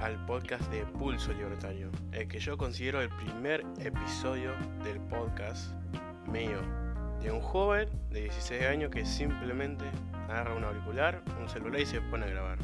al 0.00 0.24
podcast 0.24 0.70
de 0.70 0.86
Pulso 0.86 1.30
Libertario, 1.34 1.90
el 2.12 2.26
que 2.26 2.38
yo 2.38 2.56
considero 2.56 3.02
el 3.02 3.10
primer 3.10 3.66
episodio 3.78 4.52
del 4.82 4.98
podcast 4.98 5.74
mío, 6.26 6.58
de 7.20 7.30
un 7.30 7.42
joven 7.42 7.86
de 8.10 8.22
16 8.22 8.62
años 8.62 8.90
que 8.90 9.04
simplemente 9.04 9.84
agarra 10.26 10.54
un 10.54 10.64
auricular, 10.64 11.22
un 11.38 11.50
celular 11.50 11.82
y 11.82 11.84
se 11.84 12.00
pone 12.00 12.24
a 12.24 12.28
grabar. 12.28 12.58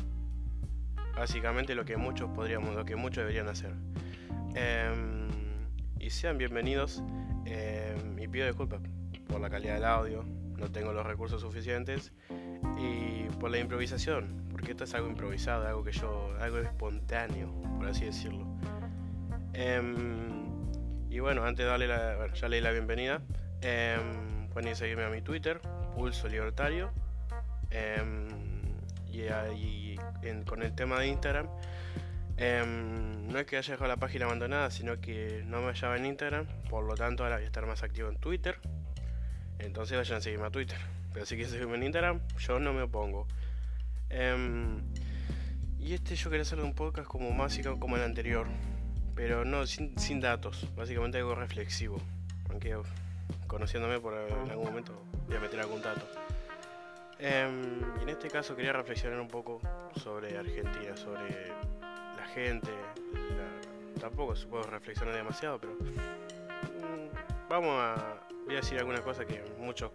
Básicamente 1.14 1.75
lo 1.75 1.85
que 1.85 1.99
muchos 1.99 2.31
podríamos, 2.31 2.75
lo 2.75 2.87
que 2.87 2.96
muchos 2.96 3.18
deberían 3.18 3.49
hacer. 3.49 3.75
Em, 4.55 5.29
y 6.00 6.09
sean 6.09 6.39
bienvenidos 6.39 7.03
em, 7.45 8.18
y 8.18 8.29
pido 8.29 8.46
disculpas 8.46 8.81
por 9.29 9.43
la 9.43 9.50
calidad 9.50 9.75
del 9.75 9.85
audio, 9.85 10.25
no 10.57 10.73
tengo 10.73 10.95
los 10.95 11.05
recursos 11.05 11.43
suficientes 11.43 12.14
y 12.79 13.29
por 13.39 13.50
la 13.50 13.59
improvisación, 13.59 14.46
porque 14.50 14.73
esto 14.73 14.85
es 14.85 14.95
algo 14.95 15.09
improvisado, 15.09 15.67
algo 15.67 15.85
que 15.85 15.93
yo, 15.93 16.35
algo 16.41 16.59
espontáneo, 16.59 17.53
por 17.79 17.89
así 17.89 18.04
decirlo. 18.04 18.46
Em, 19.53 20.45
y 21.11 21.21
bueno, 21.21 21.45
antes 21.45 21.64
de 21.64 21.71
darle 21.71 21.87
la, 21.87 22.17
bueno, 22.17 22.35
ya 22.35 22.49
leí 22.49 22.61
la 22.61 22.73
bienvenida, 22.73 23.23
em, 23.61 24.49
pueden 24.49 24.75
seguirme 24.75 25.04
a 25.04 25.11
mi 25.11 25.23
Twitter, 25.23 25.61
Pulso 25.95 26.29
Libertario, 26.29 26.90
em, 27.71 28.29
y, 29.12 29.96
con 30.46 30.62
el 30.62 30.75
tema 30.75 30.99
de 30.99 31.09
Instagram. 31.09 31.46
no 32.37 33.39
es 33.39 33.47
que 33.47 33.56
haya 33.56 33.73
dejado 33.73 33.89
la 33.89 33.97
página 33.97 34.27
abandonada, 34.27 34.70
sino 34.70 35.01
que 35.01 35.45
no 35.47 35.61
me 35.61 35.69
hallaba 35.69 35.97
en 35.97 36.06
Instagram, 36.06 36.47
por 36.69 36.84
lo 36.84 36.95
tanto 36.95 37.23
ahora 37.23 37.37
voy 37.37 37.45
a 37.45 37.47
estar 37.47 37.67
más 37.67 37.83
activo 37.83 38.09
en 38.09 38.17
Twitter. 38.17 38.59
Entonces 39.59 39.97
vayan 39.97 40.19
a 40.19 40.20
seguirme 40.20 40.47
a 40.47 40.51
Twitter. 40.51 40.78
Pero 41.14 41.27
si 41.27 41.36
quieren 41.36 41.53
seguirme 41.53 41.77
en 41.77 41.84
Instagram, 41.84 42.20
yo 42.39 42.59
no 42.59 42.73
me 42.73 42.83
opongo. 42.83 43.28
Em, 44.11 44.83
y 45.79 45.95
este 45.95 46.17
yo 46.17 46.29
quería 46.29 46.43
hacer 46.43 46.59
un 46.61 46.75
podcast 46.75 47.07
como 47.07 47.31
más 47.31 47.57
como 47.79 47.97
el 47.97 48.03
anterior. 48.03 48.48
Pero 49.15 49.45
no, 49.45 49.65
sin, 49.65 50.20
datos. 50.20 50.69
Básicamente 50.75 51.19
algo 51.19 51.37
reflexivo. 51.37 51.98
Aunque 52.51 52.77
conociéndome 53.47 54.01
por 54.01 54.15
algún 54.15 54.67
momento 54.67 55.01
voy 55.29 55.37
a 55.37 55.41
meter 55.41 55.61
algún 55.61 55.81
dato. 55.81 56.05
Em, 57.20 57.81
y 58.01 58.03
en 58.03 58.09
este 58.09 58.29
caso 58.29 58.57
quería 58.57 58.73
reflexionar 58.73 59.20
un 59.20 59.29
poco 59.29 59.61
sobre 60.03 60.37
Argentina, 60.37 60.97
sobre 60.97 61.48
la 62.17 62.27
gente. 62.35 62.73
tampoco 64.01 64.35
se 64.35 64.47
puede 64.48 64.65
reflexionar 64.65 65.15
demasiado, 65.15 65.61
pero 65.61 65.75
mm, 65.75 67.48
vamos 67.48 67.70
a, 67.81 68.27
voy 68.45 68.55
a 68.55 68.57
decir 68.57 68.79
algunas 68.79 69.01
cosas 69.01 69.25
que 69.27 69.42
muchos 69.59 69.92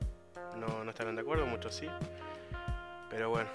no, 0.60 0.84
no 0.84 0.90
estarán 0.90 1.16
de 1.16 1.22
acuerdo, 1.22 1.46
muchos 1.46 1.76
sí. 1.76 1.88
Pero 3.10 3.30
bueno. 3.30 3.50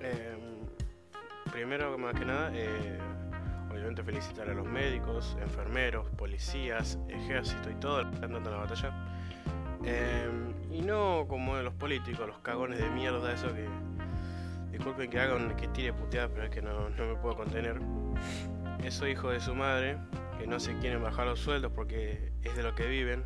Em, 0.00 0.66
primero, 1.50 1.96
más 1.98 2.14
que 2.14 2.24
nada, 2.24 2.50
eh, 2.54 2.98
obviamente 3.70 4.02
felicitar 4.02 4.48
a 4.48 4.54
los 4.54 4.66
médicos, 4.66 5.36
enfermeros, 5.40 6.06
policías, 6.16 6.98
ejército 7.08 7.70
y 7.70 7.74
todo 7.76 8.08
que 8.08 8.14
están 8.14 8.32
dando 8.32 8.50
la 8.50 8.58
batalla. 8.58 8.92
Em, 9.84 10.54
y 10.70 10.82
no 10.82 11.26
como 11.28 11.56
los 11.56 11.74
políticos, 11.74 12.26
los 12.26 12.38
cagones 12.38 12.78
de 12.78 12.88
mierda, 12.90 13.32
eso 13.32 13.52
que. 13.52 13.68
Disculpen 14.70 15.08
que 15.08 15.20
hagan, 15.20 15.56
que 15.56 15.68
tire 15.68 15.92
puteadas, 15.92 16.32
pero 16.34 16.44
es 16.46 16.50
que 16.50 16.60
no, 16.60 16.90
no 16.90 17.06
me 17.06 17.14
puedo 17.14 17.36
contener. 17.36 17.80
Eso 18.82 19.06
hijo 19.06 19.30
de 19.30 19.38
su 19.38 19.54
madre, 19.54 19.98
que 20.36 20.48
no 20.48 20.58
se 20.58 20.76
quieren 20.78 21.00
bajar 21.00 21.26
los 21.26 21.38
sueldos 21.38 21.70
porque 21.72 22.32
es 22.42 22.56
de 22.56 22.62
lo 22.64 22.74
que 22.74 22.88
viven 22.88 23.22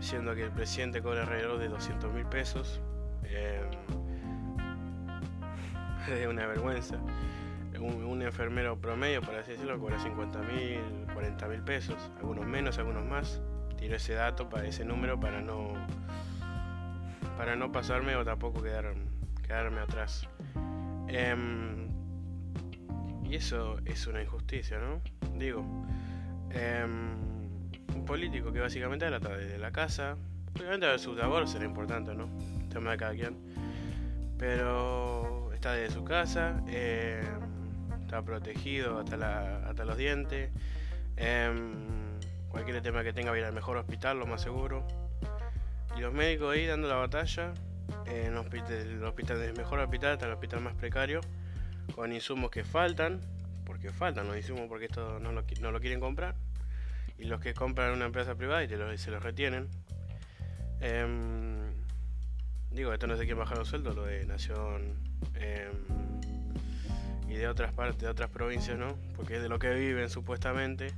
siendo 0.00 0.34
que 0.34 0.44
el 0.44 0.50
presidente 0.50 1.02
cobra 1.02 1.22
alrededor 1.22 1.58
de 1.58 1.68
200 1.68 2.12
mil 2.12 2.26
pesos. 2.26 2.80
Eh, 3.24 3.62
es 6.20 6.26
una 6.26 6.46
vergüenza. 6.46 6.96
Un, 7.78 8.20
enfermero 8.20 8.78
promedio, 8.78 9.22
por 9.22 9.34
así 9.36 9.52
decirlo, 9.52 9.78
cobra 9.78 9.98
50 9.98 10.42
mil, 10.42 10.80
40 11.14 11.48
mil 11.48 11.62
pesos, 11.62 11.96
algunos 12.18 12.46
menos, 12.46 12.78
algunos 12.78 13.04
más. 13.06 13.40
Tiro 13.78 13.96
ese 13.96 14.12
dato 14.12 14.50
para 14.50 14.66
ese 14.66 14.84
número 14.84 15.18
para 15.18 15.40
no 15.40 15.72
para 17.38 17.56
no 17.56 17.72
pasarme 17.72 18.14
o 18.16 18.24
tampoco 18.24 18.62
quedar, 18.62 18.92
quedarme 19.42 19.80
atrás. 19.80 20.28
Em, 21.08 21.88
y 23.24 23.34
eso 23.34 23.78
es 23.86 24.06
una 24.06 24.20
injusticia, 24.20 24.78
¿no? 24.78 25.00
Digo, 25.38 25.64
em, 26.50 27.29
político 28.04 28.52
que 28.52 28.60
básicamente 28.60 29.06
trata 29.06 29.36
de 29.36 29.58
la 29.58 29.70
casa. 29.70 30.16
Obviamente 30.54 30.98
su 30.98 31.14
labor 31.14 31.48
será 31.48 31.64
importante, 31.64 32.14
¿no? 32.14 32.28
El 32.60 32.68
tema 32.68 32.92
de 32.92 32.96
cada 32.96 33.12
quien. 33.12 33.36
Pero 34.38 35.50
está 35.52 35.72
desde 35.72 35.94
su 35.94 36.04
casa, 36.04 36.62
eh, 36.68 37.22
está 38.02 38.22
protegido 38.22 38.98
hasta, 38.98 39.16
la, 39.16 39.68
hasta 39.68 39.84
los 39.84 39.96
dientes. 39.96 40.50
Em, 41.16 42.18
cualquier 42.48 42.80
tema 42.82 43.02
que 43.02 43.12
tenga 43.12 43.30
va 43.30 43.36
al 43.46 43.52
mejor 43.52 43.76
hospital, 43.76 44.18
lo 44.18 44.26
más 44.26 44.42
seguro. 44.42 44.86
Y 45.96 46.00
los 46.00 46.12
médicos 46.12 46.54
ahí 46.54 46.66
dando 46.66 46.88
la 46.88 46.96
batalla, 46.96 47.52
en 48.06 48.32
el 48.32 49.04
hospital, 49.04 49.38
del 49.38 49.54
mejor 49.54 49.80
hospital 49.80 50.12
hasta 50.12 50.26
el 50.26 50.32
hospital 50.32 50.60
más 50.60 50.74
precario, 50.74 51.20
con 51.94 52.12
insumos 52.12 52.50
que 52.50 52.64
faltan, 52.64 53.20
porque 53.64 53.90
faltan 53.90 54.26
los 54.26 54.36
insumos 54.36 54.66
porque 54.68 54.86
esto 54.86 55.18
no 55.20 55.32
lo, 55.32 55.44
no 55.60 55.70
lo 55.72 55.80
quieren 55.80 56.00
comprar 56.00 56.34
y 57.20 57.24
los 57.24 57.40
que 57.40 57.52
compran 57.52 57.92
una 57.92 58.06
empresa 58.06 58.34
privada 58.34 58.64
y 58.64 58.68
se 58.98 59.10
los 59.10 59.22
retienen. 59.22 59.68
Em, 60.80 61.74
digo, 62.70 62.92
esto 62.92 63.06
no 63.06 63.16
sé 63.16 63.26
quién 63.26 63.38
bajar 63.38 63.58
los 63.58 63.68
sueldos, 63.68 63.94
lo 63.94 64.04
de 64.04 64.24
Nación 64.24 64.94
em, 65.34 65.72
y 67.28 67.34
de 67.34 67.46
otras 67.46 67.72
partes, 67.72 67.98
de 67.98 68.08
otras 68.08 68.30
provincias, 68.30 68.78
¿no? 68.78 68.96
Porque 69.16 69.36
es 69.36 69.42
de 69.42 69.50
lo 69.50 69.58
que 69.58 69.70
viven 69.74 70.08
supuestamente. 70.08 70.94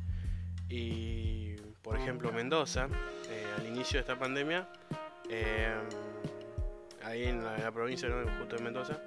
Y 0.68 1.56
por 1.82 1.98
ejemplo, 1.98 2.30
Mendoza, 2.32 2.88
eh, 3.28 3.44
al 3.58 3.66
inicio 3.66 3.94
de 3.94 4.00
esta 4.00 4.16
pandemia, 4.16 4.68
em, 5.28 5.88
ahí 7.04 7.24
en 7.24 7.44
la, 7.44 7.72
provincia, 7.72 8.08
justo 8.38 8.56
de 8.56 8.62
Mendoza, 8.62 9.02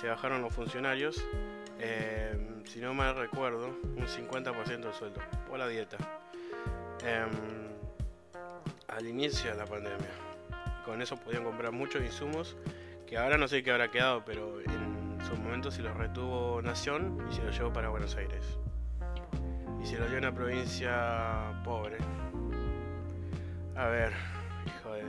se 0.00 0.08
bajaron 0.08 0.40
los 0.40 0.52
funcionarios, 0.52 1.22
si 2.64 2.80
no 2.80 2.94
mal 2.94 3.14
recuerdo, 3.14 3.66
un 3.66 4.06
50% 4.08 4.88
del 4.88 4.94
sueldo 4.94 5.20
por 5.46 5.58
la 5.58 5.68
dieta. 5.68 5.98
Em, 7.04 7.28
al 8.88 9.06
inicio 9.06 9.50
de 9.50 9.56
la 9.56 9.66
pandemia. 9.66 10.08
Con 10.86 11.02
eso 11.02 11.16
podían 11.16 11.44
comprar 11.44 11.70
muchos 11.70 12.02
insumos 12.02 12.56
que 13.06 13.18
ahora 13.18 13.36
no 13.36 13.46
sé 13.46 13.62
qué 13.62 13.72
habrá 13.72 13.90
quedado, 13.90 14.24
pero 14.24 14.60
en 14.60 15.18
su 15.26 15.36
momento 15.36 15.70
se 15.70 15.82
los 15.82 15.94
retuvo 15.96 16.62
Nación 16.62 17.18
y 17.30 17.34
se 17.34 17.42
los 17.42 17.56
llevó 17.56 17.72
para 17.74 17.90
Buenos 17.90 18.16
Aires. 18.16 18.58
Y 19.82 19.86
se 19.86 19.98
los 19.98 20.08
dio 20.08 20.16
a 20.16 20.20
una 20.20 20.34
provincia 20.34 21.60
pobre. 21.62 21.98
A 23.76 23.88
ver, 23.88 24.12
hijo 24.66 24.92
de... 24.94 25.02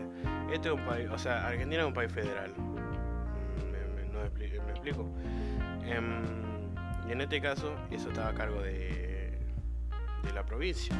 Este 0.53 0.67
es 0.67 0.73
un 0.73 0.85
país, 0.85 1.09
o 1.09 1.17
sea, 1.17 1.47
Argentina 1.47 1.83
es 1.83 1.87
un 1.87 1.93
país 1.93 2.11
federal. 2.11 2.51
Mm, 2.57 3.71
me, 3.71 4.09
no 4.11 4.69
explico. 4.69 5.07
Em, 5.85 6.23
y 7.07 7.13
en 7.13 7.21
este 7.21 7.39
caso, 7.39 7.73
eso 7.89 8.09
estaba 8.09 8.29
a 8.29 8.33
cargo 8.33 8.61
de 8.61 9.39
la 10.33 10.45
provincia 10.45 10.93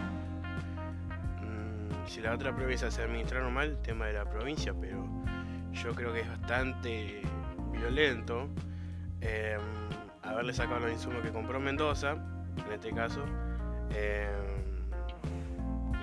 si 2.08 2.22
la 2.22 2.34
otra 2.34 2.56
provincia 2.56 2.92
se 2.92 3.04
administraron 3.04 3.54
mal, 3.54 3.70
el 3.70 3.82
tema 3.82 4.08
de 4.08 4.14
la 4.14 4.30
provincia, 4.30 4.74
pero 4.80 5.06
yo 5.72 5.94
creo 5.94 6.14
que 6.14 6.22
es 6.22 6.28
bastante 6.28 7.22
violento 7.72 8.50
em, 9.22 9.60
haberle 10.22 10.54
sacado 10.54 10.82
los 10.82 10.92
insumos 10.92 11.22
que 11.22 11.32
compró 11.32 11.60
Mendoza, 11.60 12.14
en 12.66 12.72
este 12.72 12.92
caso, 12.92 13.24
em, 13.92 14.86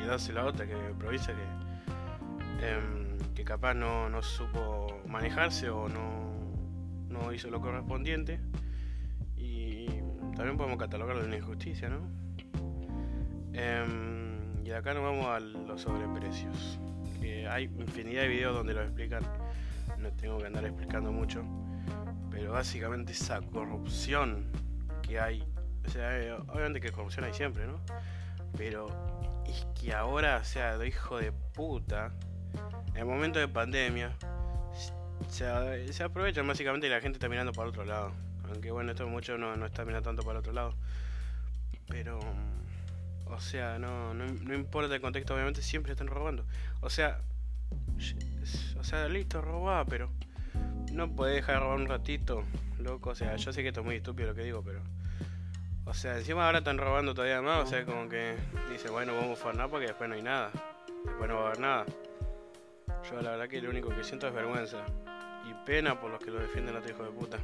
y 0.03 0.07
darse 0.07 0.33
la 0.33 0.45
otra 0.45 0.67
que 0.67 0.77
provincia 0.99 1.35
que, 1.35 2.67
em, 2.67 3.19
que 3.34 3.45
capaz 3.45 3.75
no, 3.75 4.09
no, 4.09 4.23
supo 4.23 5.01
manejarse 5.07 5.71
o 5.71 5.89
no, 5.89 6.33
no 7.09 7.33
hizo 7.33 7.51
lo 7.51 7.60
correspondiente. 7.60 8.41
Y 9.37 9.87
también 10.37 10.57
podemos 10.57 10.78
catalogarlo 10.78 11.22
de 11.22 11.28
una 11.28 11.37
injusticia, 11.37 11.89
¿no? 11.89 12.01
Y 14.64 14.70
acá 14.70 14.94
nos 14.94 15.03
vamos 15.03 15.26
a 15.26 15.41
los 15.41 15.80
sobreprecios. 15.80 16.78
Que 17.20 17.48
hay 17.48 17.64
infinidad 17.64 18.22
de 18.22 18.28
videos 18.28 18.54
donde 18.54 18.74
lo 18.74 18.82
explican. 18.82 19.22
No 19.98 20.10
tengo 20.12 20.38
que 20.38 20.47
andar 20.47 20.64
explicando 20.64 21.10
mucho. 21.10 21.44
Pero 22.30 22.53
básicamente 22.53 23.12
esa 23.12 23.41
corrupción 23.41 24.47
que 25.03 25.18
hay. 25.18 25.44
O 25.86 25.91
sea, 25.91 26.16
eh, 26.18 26.32
obviamente 26.32 26.80
que 26.80 26.92
corrupción 26.92 27.24
hay 27.24 27.34
siempre, 27.34 27.66
¿no? 27.66 27.80
Pero 28.56 28.86
es 29.47 29.66
que 29.80 29.92
ahora, 29.92 30.38
o 30.38 30.44
sea, 30.44 30.78
de 30.78 30.86
hijo 30.86 31.18
de 31.18 31.32
puta, 31.32 32.12
en 32.91 32.98
el 32.98 33.04
momento 33.04 33.41
de 33.41 33.48
pandemia, 33.48 34.16
se, 35.28 35.92
se 35.92 36.04
aprovechan 36.04 36.47
básicamente 36.47 36.86
y 36.86 36.91
la 36.91 37.00
gente 37.00 37.16
está 37.16 37.28
mirando 37.28 37.53
para 37.53 37.68
otro 37.68 37.84
lado. 37.84 38.12
Aunque 38.44 38.70
bueno, 38.70 38.92
esto 38.92 39.09
mucho 39.09 39.36
no, 39.38 39.56
no 39.56 39.66
está 39.66 39.84
mirando 39.84 40.09
tanto 40.09 40.22
para 40.22 40.34
el 40.34 40.38
otro 40.38 40.53
lado. 40.53 40.74
Pero 41.88 42.20
o 43.33 43.41
sea, 43.41 43.79
no, 43.79 44.15
no, 44.15 44.55
importa 44.55 44.95
el 44.95 45.01
contexto, 45.01 45.34
obviamente 45.34 45.63
siempre 45.63 45.93
están 45.93 46.07
robando. 46.07 46.45
O 46.81 46.91
sea, 46.91 47.21
o 48.79 48.84
sea, 48.84 49.09
listo, 49.09 49.41
robá, 49.41 49.84
pero 49.87 50.11
no 50.93 51.11
puedes 51.15 51.37
dejar 51.37 51.57
de 51.57 51.61
robar 51.61 51.79
un 51.79 51.87
ratito, 51.87 52.45
loco. 52.79 53.11
O 53.11 53.15
sea, 53.15 53.37
yo 53.37 53.53
sé 53.53 53.63
que 53.63 53.69
esto 53.69 53.81
es 53.81 53.87
muy 53.87 53.97
estúpido 53.97 54.29
lo 54.29 54.34
que 54.34 54.43
digo, 54.43 54.63
pero 54.63 54.81
O 55.87 55.95
sea, 55.95 56.19
encima 56.19 56.47
ahora 56.47 56.59
están 56.59 56.79
robando 56.79 57.15
todavía 57.15 57.41
más, 57.41 57.65
o 57.65 57.67
sea, 57.67 57.84
como 57.84 58.09
que 58.09 58.37
dice, 58.71 58.91
bueno, 58.91 59.15
vamos 59.15 59.39
a 59.39 59.43
farnar 59.43 59.71
porque 59.71 59.87
después 59.87 60.09
no 60.09 60.17
hay 60.17 60.23
nada. 60.23 60.51
Después 61.05 61.29
no 61.29 61.37
va 61.37 61.43
a 61.43 61.47
haber 61.47 61.61
nada. 61.61 61.87
Yo 63.11 63.21
la 63.21 63.31
verdad 63.31 63.49
que 63.49 63.61
lo 63.61 63.71
único 63.71 63.89
que 63.89 64.05
siento 64.05 64.29
es 64.29 64.34
vergüenza. 64.34 64.84
Y 65.49 65.67
pena 65.67 65.99
por 65.99 66.11
los 66.11 66.21
que 66.21 66.31
lo 66.31 66.39
defienden 66.39 66.77
a 66.77 66.81
tu 66.81 66.91
hijo 66.91 67.03
de 67.03 67.11
puta. 67.11 67.39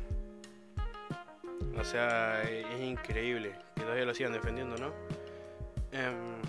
O 1.76 1.84
sea, 1.84 2.42
es 2.42 2.80
increíble 2.80 3.52
que 3.74 3.82
todavía 3.82 4.04
lo 4.04 4.14
sigan 4.14 4.32
defendiendo, 4.32 4.76
¿no? 4.76 4.92
Em, 5.92 6.42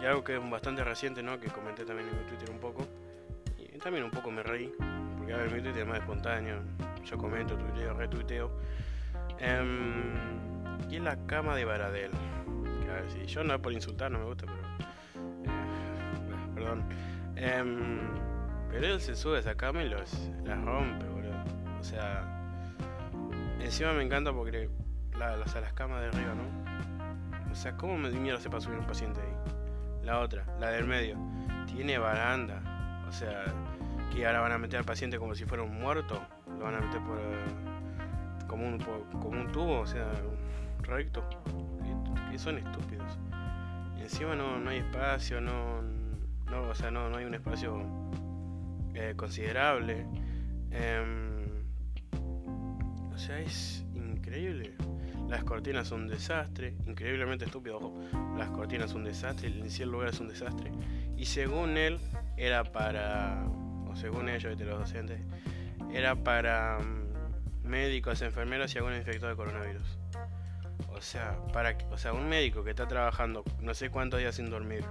y 0.00 0.06
algo 0.06 0.24
que 0.24 0.36
es 0.36 0.50
bastante 0.50 0.84
reciente, 0.84 1.22
¿no? 1.22 1.38
Que 1.38 1.48
comenté 1.48 1.84
también 1.84 2.08
en 2.08 2.18
mi 2.18 2.24
Twitter 2.24 2.50
un 2.50 2.58
poco. 2.58 2.86
Y 3.58 3.78
también 3.78 4.04
un 4.04 4.10
poco 4.10 4.30
me 4.30 4.42
reí. 4.42 4.72
Porque 5.16 5.32
a 5.32 5.38
ver, 5.38 5.50
mi 5.50 5.60
Twitter 5.62 5.82
es 5.82 5.88
más 5.88 5.98
espontáneo. 5.98 6.60
Yo 7.04 7.18
comento, 7.18 7.56
tuiteo, 7.56 7.94
retuiteo. 7.94 8.50
Eh, 9.38 10.14
y 10.90 10.96
es 10.96 11.02
la 11.02 11.16
cama 11.26 11.56
de 11.56 11.64
Baradel. 11.64 12.10
Que 12.82 12.90
a 12.90 12.94
ver, 12.94 13.10
si 13.10 13.26
yo 13.26 13.44
no 13.44 13.60
por 13.60 13.72
insultar, 13.72 14.10
no 14.10 14.18
me 14.18 14.24
gusta, 14.26 14.46
pero. 14.46 14.62
Eh, 15.44 16.46
perdón. 16.54 16.84
Em, 17.36 17.98
pero 18.70 18.86
él 18.86 19.00
se 19.00 19.14
sube 19.14 19.36
a 19.36 19.40
esa 19.40 19.54
cama 19.54 19.82
y 19.82 19.88
los, 19.88 20.30
las 20.44 20.62
rompe, 20.64 21.06
boludo. 21.06 21.44
O 21.80 21.84
sea. 21.84 22.30
Encima 23.60 23.92
me 23.92 24.02
encanta 24.02 24.32
porque. 24.32 24.68
La, 25.18 25.36
las, 25.36 25.54
las 25.54 25.72
camas 25.72 26.00
de 26.00 26.08
arriba, 26.08 26.34
¿no? 26.34 26.93
O 27.54 27.56
sea, 27.56 27.76
¿cómo 27.76 27.96
me 27.96 28.10
mierda 28.10 28.40
se 28.40 28.50
para 28.50 28.60
subir 28.60 28.80
un 28.80 28.86
paciente 28.86 29.20
ahí? 29.20 30.04
La 30.04 30.18
otra, 30.18 30.44
la 30.58 30.70
del 30.70 30.88
medio. 30.88 31.16
Tiene 31.66 31.98
baranda. 31.98 32.60
O 33.08 33.12
sea, 33.12 33.44
que 34.12 34.26
ahora 34.26 34.40
van 34.40 34.50
a 34.50 34.58
meter 34.58 34.80
al 34.80 34.84
paciente 34.84 35.20
como 35.20 35.36
si 35.36 35.44
fuera 35.44 35.62
un 35.62 35.78
muerto. 35.78 36.20
Lo 36.58 36.64
van 36.64 36.74
a 36.74 36.80
meter 36.80 37.00
por. 37.02 37.20
como, 38.48 38.66
un, 38.66 38.78
como 38.78 39.40
un 39.40 39.52
tubo, 39.52 39.78
o 39.78 39.86
sea, 39.86 40.10
recto. 40.82 41.24
Que 42.28 42.38
son 42.40 42.58
estúpidos. 42.58 43.18
Encima 44.00 44.34
no, 44.34 44.58
no 44.58 44.70
hay 44.70 44.78
espacio, 44.78 45.40
no 45.40 45.80
no, 46.50 46.68
o 46.68 46.74
sea, 46.74 46.90
no, 46.90 47.08
no 47.08 47.16
hay 47.16 47.24
un 47.24 47.34
espacio 47.34 47.80
eh, 48.94 49.14
considerable. 49.16 50.06
Eh, 50.72 51.46
o 53.12 53.16
sea, 53.16 53.38
es 53.38 53.84
increíble. 53.94 54.74
Las 55.34 55.42
cortinas 55.42 55.88
son 55.88 56.02
un 56.02 56.06
desastre, 56.06 56.76
increíblemente 56.86 57.46
estúpido, 57.46 57.78
ojo. 57.78 58.00
Las 58.38 58.50
cortinas 58.50 58.92
son 58.92 59.00
un 59.00 59.06
desastre, 59.06 59.48
el 59.48 59.68
cielo 59.68 59.90
lugar 59.90 60.10
es 60.10 60.20
un 60.20 60.28
desastre. 60.28 60.70
Y 61.16 61.24
según 61.24 61.76
él, 61.76 61.98
era 62.36 62.62
para, 62.62 63.44
o 63.88 63.96
según 63.96 64.28
ellos, 64.28 64.56
los 64.60 64.78
docentes, 64.78 65.20
era 65.92 66.14
para 66.14 66.78
um, 66.78 67.68
médicos, 67.68 68.22
enfermeros 68.22 68.72
y 68.72 68.78
algún 68.78 68.94
infectado 68.94 69.30
de 69.30 69.34
coronavirus. 69.34 69.98
O 70.90 71.00
sea, 71.00 71.36
para, 71.52 71.76
o 71.90 71.98
sea, 71.98 72.12
un 72.12 72.28
médico 72.28 72.62
que 72.62 72.70
está 72.70 72.86
trabajando 72.86 73.42
no 73.60 73.74
sé 73.74 73.90
cuántos 73.90 74.20
días 74.20 74.36
sin 74.36 74.50
dormir, 74.50 74.84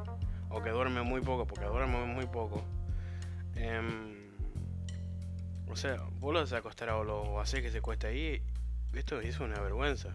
o 0.49 0.61
que 0.61 0.71
duerme 0.71 1.03
muy 1.03 1.21
poco, 1.21 1.47
porque 1.47 1.63
duerme 1.63 2.05
muy 2.05 2.25
poco. 2.25 2.65
Eh, 3.55 3.81
o 5.69 5.77
sea, 5.77 6.03
vos 6.19 6.33
lo 6.33 6.41
haces 6.41 6.51
acostar 6.51 6.89
a 6.89 6.97
o 6.97 7.39
haces 7.39 7.61
que 7.61 7.71
se 7.71 7.79
cueste 7.79 8.07
ahí, 8.07 8.41
esto 8.93 9.21
es 9.21 9.39
una 9.39 9.57
vergüenza. 9.61 10.09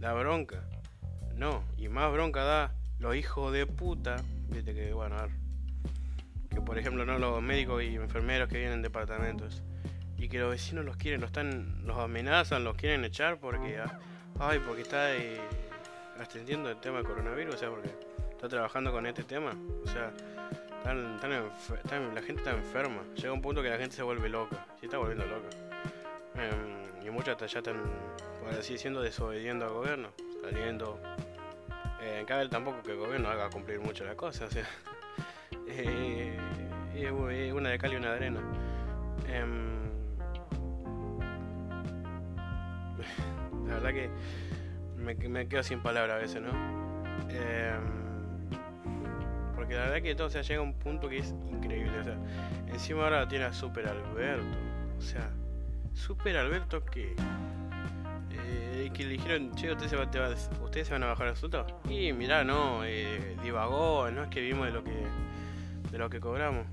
La 0.00 0.12
bronca. 0.12 0.64
No, 1.34 1.62
y 1.76 1.88
más 1.88 2.12
bronca 2.12 2.44
da 2.44 2.74
los 2.98 3.14
hijos 3.16 3.52
de 3.52 3.66
puta, 3.66 4.16
viste 4.48 4.74
que, 4.74 4.92
bueno, 4.92 5.16
a 5.16 5.22
ver, 5.22 5.30
que 6.50 6.60
por 6.60 6.78
ejemplo, 6.78 7.04
no 7.04 7.18
los 7.18 7.42
médicos 7.42 7.82
y 7.82 7.96
enfermeros 7.96 8.48
que 8.48 8.58
vienen 8.58 8.74
en 8.74 8.82
departamentos 8.82 9.62
y 10.16 10.28
que 10.28 10.38
los 10.38 10.50
vecinos 10.50 10.84
los 10.84 10.96
quieren, 10.96 11.20
los 11.20 11.28
están, 11.28 11.86
los 11.86 11.98
amenazan, 11.98 12.64
los 12.64 12.76
quieren 12.76 13.04
echar 13.04 13.38
porque, 13.38 13.78
ah, 13.78 13.98
ay, 14.38 14.60
porque 14.66 14.82
está 14.82 15.14
eh, 15.14 15.40
atendiendo 16.18 16.70
el 16.70 16.80
tema 16.80 16.98
del 16.98 17.06
coronavirus, 17.06 17.54
o 17.54 17.58
sea, 17.58 17.70
porque 17.70 17.90
está 18.30 18.48
trabajando 18.48 18.92
con 18.92 19.06
este 19.06 19.24
tema. 19.24 19.52
O 19.84 19.88
sea, 19.88 20.12
la 20.84 22.22
gente 22.22 22.42
está 22.42 22.52
enferma. 22.52 23.02
Llega 23.16 23.32
un 23.32 23.42
punto 23.42 23.62
que 23.62 23.70
la 23.70 23.78
gente 23.78 23.96
se 23.96 24.02
vuelve 24.02 24.28
loca. 24.28 24.64
Se 24.78 24.86
está 24.86 24.98
volviendo 24.98 25.26
loca. 25.26 25.48
Em, 26.34 27.06
y 27.06 27.10
muchas 27.10 27.38
ya 27.38 27.58
están, 27.58 27.82
por 28.46 28.54
así 28.54 28.74
decirlo, 28.74 29.02
desobediendo 29.02 29.64
al 29.64 29.72
gobierno. 29.72 30.10
Saliendo. 30.42 31.00
Eh, 32.00 32.24
cada 32.26 32.48
tampoco 32.48 32.80
que 32.82 32.92
el 32.92 32.98
gobierno 32.98 33.28
haga 33.28 33.50
cumplir 33.50 33.80
mucho 33.80 34.04
la 34.04 34.14
cosa. 34.14 34.44
O 34.44 34.50
sea, 34.50 34.64
eh, 35.66 36.38
es 36.94 37.52
una 37.52 37.70
de 37.70 37.78
cal 37.78 37.92
y 37.92 37.96
una 37.96 38.10
de 38.10 38.16
arena. 38.16 38.40
Em, 39.26 39.90
la 43.66 43.74
verdad 43.74 43.90
que 43.92 44.10
me, 44.96 45.14
me 45.28 45.48
quedo 45.48 45.64
sin 45.64 45.82
palabras 45.82 46.16
a 46.16 46.18
veces, 46.18 46.40
¿no? 46.40 46.52
Eh, 47.28 47.76
porque 49.56 49.74
la 49.74 49.86
verdad 49.86 50.02
que 50.02 50.14
todo, 50.14 50.28
o 50.28 50.30
sea, 50.30 50.42
llega 50.42 50.60
a 50.60 50.62
un 50.62 50.74
punto 50.74 51.08
que 51.08 51.18
es 51.18 51.34
increíble. 51.50 51.98
O 51.98 52.04
sea, 52.04 52.16
encima 52.68 53.02
ahora 53.02 53.26
tiene 53.26 53.46
a 53.46 53.52
Super 53.52 53.88
Alberto. 53.88 54.56
O 54.96 55.00
sea, 55.00 55.32
Super 55.94 56.36
Alberto 56.36 56.84
que. 56.84 57.16
Que 58.96 59.04
le 59.04 59.10
dijeron, 59.10 59.54
che, 59.54 59.70
¿ustedes 59.70 59.90
se, 59.90 59.96
va, 59.96 60.04
¿ustedes 60.64 60.86
se 60.86 60.92
van 60.94 61.02
a 61.02 61.08
bajar 61.08 61.28
el 61.28 61.36
sueldo? 61.36 61.66
Y 61.90 62.14
mirá, 62.14 62.44
no, 62.44 62.82
eh, 62.82 63.36
divagó, 63.42 64.10
no 64.10 64.22
es 64.22 64.30
que 64.30 64.40
vimos 64.40 64.64
de 64.64 64.72
lo 64.72 64.82
que 64.82 65.06
de 65.90 65.98
lo 65.98 66.08
que 66.08 66.18
cobramos. 66.18 66.66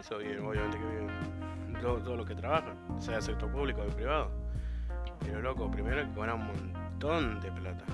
Eso 0.00 0.16
obviamente 0.16 0.78
que 0.78 0.84
viven 0.84 1.08
todo, 1.80 1.98
todo, 1.98 2.16
lo 2.16 2.24
que 2.24 2.34
trabajan, 2.34 2.76
sea 3.00 3.20
sector 3.20 3.50
público 3.50 3.82
o 3.82 3.86
privado. 3.86 4.30
Pero 5.20 5.40
loco, 5.42 5.70
primero 5.70 6.06
que 6.06 6.14
cobran 6.14 6.40
un 6.40 6.46
montón 6.46 7.40
de 7.40 7.50
plata. 7.50 7.84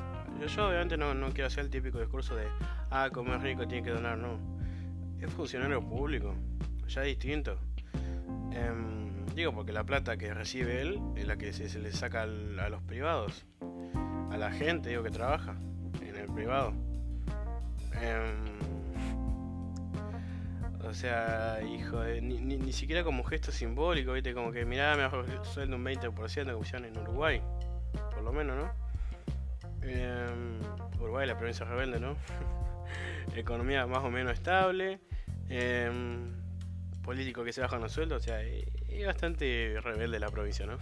Yo, 0.47 0.69
obviamente 0.69 0.97
no, 0.97 1.15
no, 1.15 1.31
quiero 1.31 1.47
hacer 1.47 1.65
el 1.65 1.71
típico 1.71 1.99
discurso 1.99 2.35
de, 2.35 2.47
ah, 2.91 3.11
como 3.13 3.35
es 3.35 3.43
rico 3.43 3.67
tiene 3.67 3.85
que 3.85 3.91
donar, 3.91 4.19
no. 4.19 4.39
Es 5.21 5.33
funcionario 5.33 5.81
público, 5.81 6.35
ya 6.89 7.03
distinto. 7.03 7.59
Em, 8.53 9.25
digo, 9.35 9.53
porque 9.53 9.73
la 9.73 9.85
plata 9.85 10.17
que 10.17 10.35
recibe 10.35 10.83
él 10.83 11.01
es 11.17 11.27
la 11.27 11.37
que 11.37 11.53
se, 11.53 11.79
le 11.79 11.93
saca 11.93 12.23
a 12.23 12.27
los 12.27 12.83
privados, 12.83 13.47
a 14.32 14.37
la 14.38 14.50
gente, 14.50 14.90
que 15.02 15.11
trabaja 15.11 15.55
en 16.00 16.17
el 16.17 16.26
privado. 16.32 16.73
Em, 18.00 18.62
o 20.84 20.94
sea, 20.94 21.61
hijo, 21.62 22.02
ni, 22.23 22.38
ni, 22.38 22.73
siquiera 22.73 23.05
como 23.05 23.25
gesto 23.25 23.52
simbólico, 23.52 24.14
¿viste? 24.14 24.32
Como 24.32 24.50
que 24.50 24.64
mirá, 24.64 24.97
me 24.97 25.02
bajo 25.02 25.21
el 25.21 25.45
sueldo 25.45 25.76
un 25.76 25.85
20% 25.85 26.50
como 26.57 26.85
en 26.87 26.99
Uruguay, 26.99 27.42
por 28.11 28.23
lo 28.23 28.33
menos, 28.33 28.57
¿no? 28.57 28.73
Eh, 29.83 30.26
Uruguay, 30.99 31.26
la 31.26 31.37
provincia 31.37 31.66
rebelde, 31.66 32.00
¿no? 32.00 32.16
Economía 33.37 33.87
más 33.87 34.02
o 34.02 34.11
menos 34.11 34.33
estable. 34.33 35.00
Em, 35.50 36.33
político 37.02 37.45
que 37.45 37.52
se 37.52 37.61
bajan 37.61 37.83
los 37.83 37.92
sueldos, 37.92 38.23
o 38.23 38.25
sea, 38.25 38.40
es 38.42 39.07
bastante 39.07 39.78
rebelde 39.83 40.18
la 40.18 40.28
provincia, 40.28 40.64
¿no? 40.64 40.78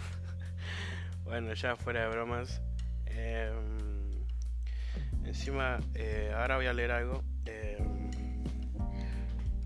bueno, 1.24 1.52
ya 1.54 1.74
fuera 1.74 2.02
de 2.02 2.10
bromas. 2.10 2.62
Em, 3.10 4.24
encima, 5.24 5.78
eh, 5.94 6.32
ahora 6.36 6.56
voy 6.56 6.66
a 6.66 6.72
leer 6.72 6.92
algo. 6.92 7.22
Em, 7.46 8.10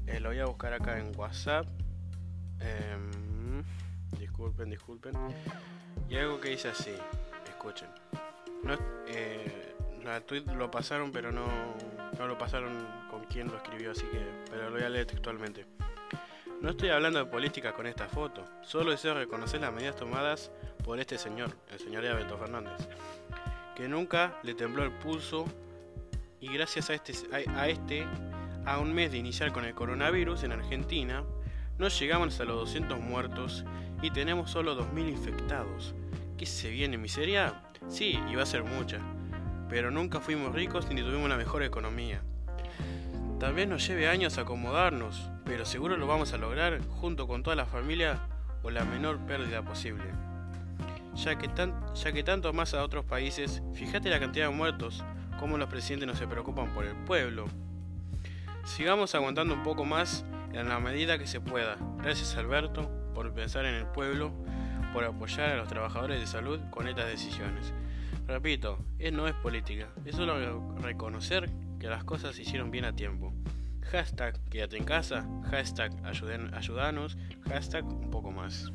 eh, 0.07 0.21
lo 0.21 0.29
voy 0.31 0.39
a 0.41 0.47
buscar 0.47 0.73
acá 0.73 0.99
en 0.99 1.13
WhatsApp. 1.17 1.67
disculpen, 4.19 4.71
disculpen. 4.71 5.15
Y 6.09 6.17
algo 6.17 6.41
que 6.41 6.51
dice 6.51 6.69
así. 6.69 6.95
Escuchen. 7.49 7.89
No, 8.63 8.75
eh, 9.09 9.75
la 10.05 10.21
tweet 10.21 10.45
lo 10.57 10.71
pasaron, 10.71 11.13
pero 11.13 11.33
no, 11.33 11.47
no 12.19 12.27
lo 12.27 12.37
pasaron 12.39 12.87
con 13.11 13.25
quien 13.25 13.49
lo 13.49 13.57
escribió, 13.57 13.93
así 13.93 14.05
que, 14.11 14.21
pero 14.51 14.65
lo 14.65 14.73
voy 14.73 14.83
a 14.83 14.89
leer 14.89 15.07
textualmente. 15.07 15.67
No 16.61 16.71
estoy 16.71 16.91
hablando 16.91 17.19
de 17.19 17.27
política 17.27 17.73
con 17.73 17.87
esta 17.87 18.09
foto, 18.09 18.45
solo 18.63 18.91
deseo 18.91 19.15
reconocer 19.15 19.61
las 19.61 19.73
medidas 19.73 19.97
tomadas 19.97 20.51
por 20.85 21.01
este 21.01 21.17
señor, 21.17 21.51
el 21.73 21.79
señor 21.79 22.05
Alberto 22.05 22.37
Fernández, 22.37 22.89
que 23.75 23.89
nunca 23.89 24.39
le 24.43 24.55
tembló 24.55 24.85
el 24.85 24.93
pulso 24.93 25.47
y 26.41 26.53
gracias 26.53 26.91
a 26.91 26.95
este, 26.95 27.15
a, 27.33 27.69
este, 27.69 28.07
a 28.67 28.79
un 28.79 28.93
mes 28.93 29.11
de 29.11 29.19
iniciar 29.19 29.53
con 29.53 29.65
el 29.65 29.75
coronavirus 29.75 30.43
en 30.45 30.53
Argentina, 30.53 31.25
no 31.79 31.89
llegamos 31.89 32.39
a 32.39 32.45
los 32.45 32.57
200 32.57 33.01
muertos 33.01 33.65
y 34.03 34.11
tenemos 34.11 34.51
solo 34.51 34.79
2.000 34.79 35.09
infectados. 35.09 35.95
¿Qué 36.37 36.45
se 36.45 36.69
viene, 36.69 36.99
miseria? 36.99 37.63
Sí, 37.89 38.19
iba 38.31 38.43
a 38.43 38.47
ser 38.47 38.63
mucha, 38.63 39.01
pero 39.71 39.91
nunca 39.91 40.21
fuimos 40.21 40.55
ricos 40.55 40.89
ni 40.91 41.01
tuvimos 41.01 41.25
una 41.25 41.39
mejor 41.39 41.63
economía. 41.63 42.23
Tal 43.41 43.55
vez 43.55 43.67
nos 43.67 43.87
lleve 43.87 44.09
años 44.09 44.37
acomodarnos, 44.37 45.31
pero 45.45 45.65
seguro 45.65 45.97
lo 45.97 46.07
vamos 46.07 46.33
a 46.35 46.39
lograr 46.39 46.81
junto 47.01 47.27
con 47.27 47.43
toda 47.43 47.57
la 47.57 47.67
familia 47.67 48.21
o 48.63 48.71
la 48.71 48.85
menor 48.85 49.19
pérdida 49.27 49.63
posible. 49.63 50.05
Ya 51.17 51.39
que, 51.39 51.49
ya 51.95 52.13
que 52.13 52.23
tanto 52.23 52.53
más 52.53 52.75
a 52.75 52.83
otros 52.83 53.05
países, 53.05 53.63
fíjate 53.75 54.11
la 54.11 54.21
cantidad 54.21 54.49
de 54.49 54.55
muertos, 54.55 55.05
cómo 55.39 55.59
los 55.59 55.69
presidentes 55.69 56.07
no 56.09 56.15
se 56.15 56.27
preocupan 56.27 56.75
por 56.75 56.85
el 56.85 56.97
pueblo. 57.05 57.47
Sigamos 58.65 59.15
aguantando 59.15 59.55
un 59.55 59.63
poco 59.63 59.85
más 59.85 60.25
en 60.53 60.69
la 60.69 60.81
medida 60.81 61.19
que 61.19 61.27
se 61.27 61.41
pueda. 61.41 61.77
Gracias 61.99 62.37
Alberto 62.37 62.91
por 63.15 63.33
pensar 63.33 63.65
en 63.65 63.75
el 63.75 63.87
pueblo 63.87 64.33
por 64.93 65.05
apoyar 65.05 65.51
a 65.51 65.57
los 65.57 65.69
trabajadores 65.69 66.21
de 66.21 66.27
salud 66.27 66.61
con 66.71 66.89
estas 66.89 67.07
decisiones. 67.07 67.73
Repito, 68.27 68.79
no 69.13 69.29
es 69.29 69.35
política, 69.35 69.89
es 70.05 70.17
solo 70.17 70.77
reconocer 70.79 71.51
que 71.79 71.89
las 71.89 72.05
cosas 72.05 72.37
se 72.37 72.43
hicieron 72.43 72.71
bien 72.71 72.85
a 72.85 72.95
tiempo. 72.95 73.33
Hashtag 73.91 74.41
quédate 74.49 74.79
en 74.79 74.85
casa, 74.85 75.29
hashtag 75.51 75.93
ayudanos, 76.05 77.19
hashtag 77.49 77.85
un 77.85 78.11
poco 78.11 78.31
más. 78.31 78.73